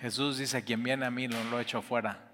[0.00, 2.29] Jesús dice, quien viene a mí no lo echo fuera.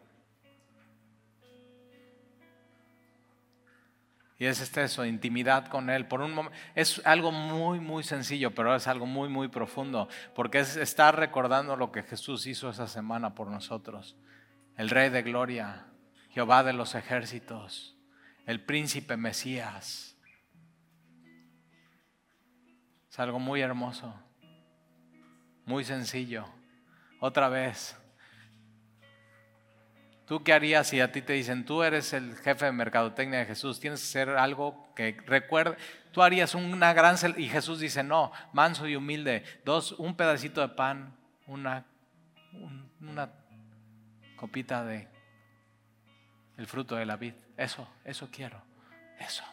[4.39, 6.07] Y es este eso, intimidad con Él.
[6.07, 10.77] Por un es algo muy, muy sencillo, pero es algo muy, muy profundo, porque es
[10.77, 14.17] estar recordando lo que Jesús hizo esa semana por nosotros.
[14.77, 15.87] El Rey de Gloria,
[16.31, 17.97] Jehová de los ejércitos,
[18.45, 20.17] el Príncipe Mesías.
[23.11, 24.15] Es algo muy hermoso,
[25.65, 26.45] muy sencillo.
[27.21, 27.97] Otra vez.
[30.27, 33.47] ¿Tú qué harías si a ti te dicen, tú eres el jefe de mercadotecnia de
[33.47, 35.77] Jesús, tienes que hacer algo que recuerde?
[36.13, 37.17] Tú harías una gran...
[37.37, 39.45] Y Jesús dice, no, manso y humilde.
[39.65, 41.17] Dos, un pedacito de pan,
[41.47, 41.85] una,
[43.01, 43.31] una
[44.37, 45.09] copita de
[46.57, 47.35] el fruto de la vid.
[47.57, 48.61] Eso, eso quiero.
[49.21, 49.45] Eso.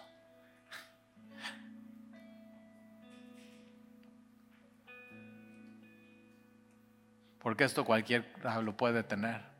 [7.43, 8.25] porque esto cualquiera
[8.61, 9.52] lo puede tener.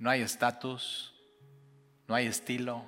[0.00, 1.14] No hay estatus,
[2.08, 2.82] no hay estilo,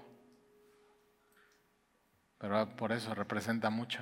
[2.38, 4.00] pero por eso representa mucho.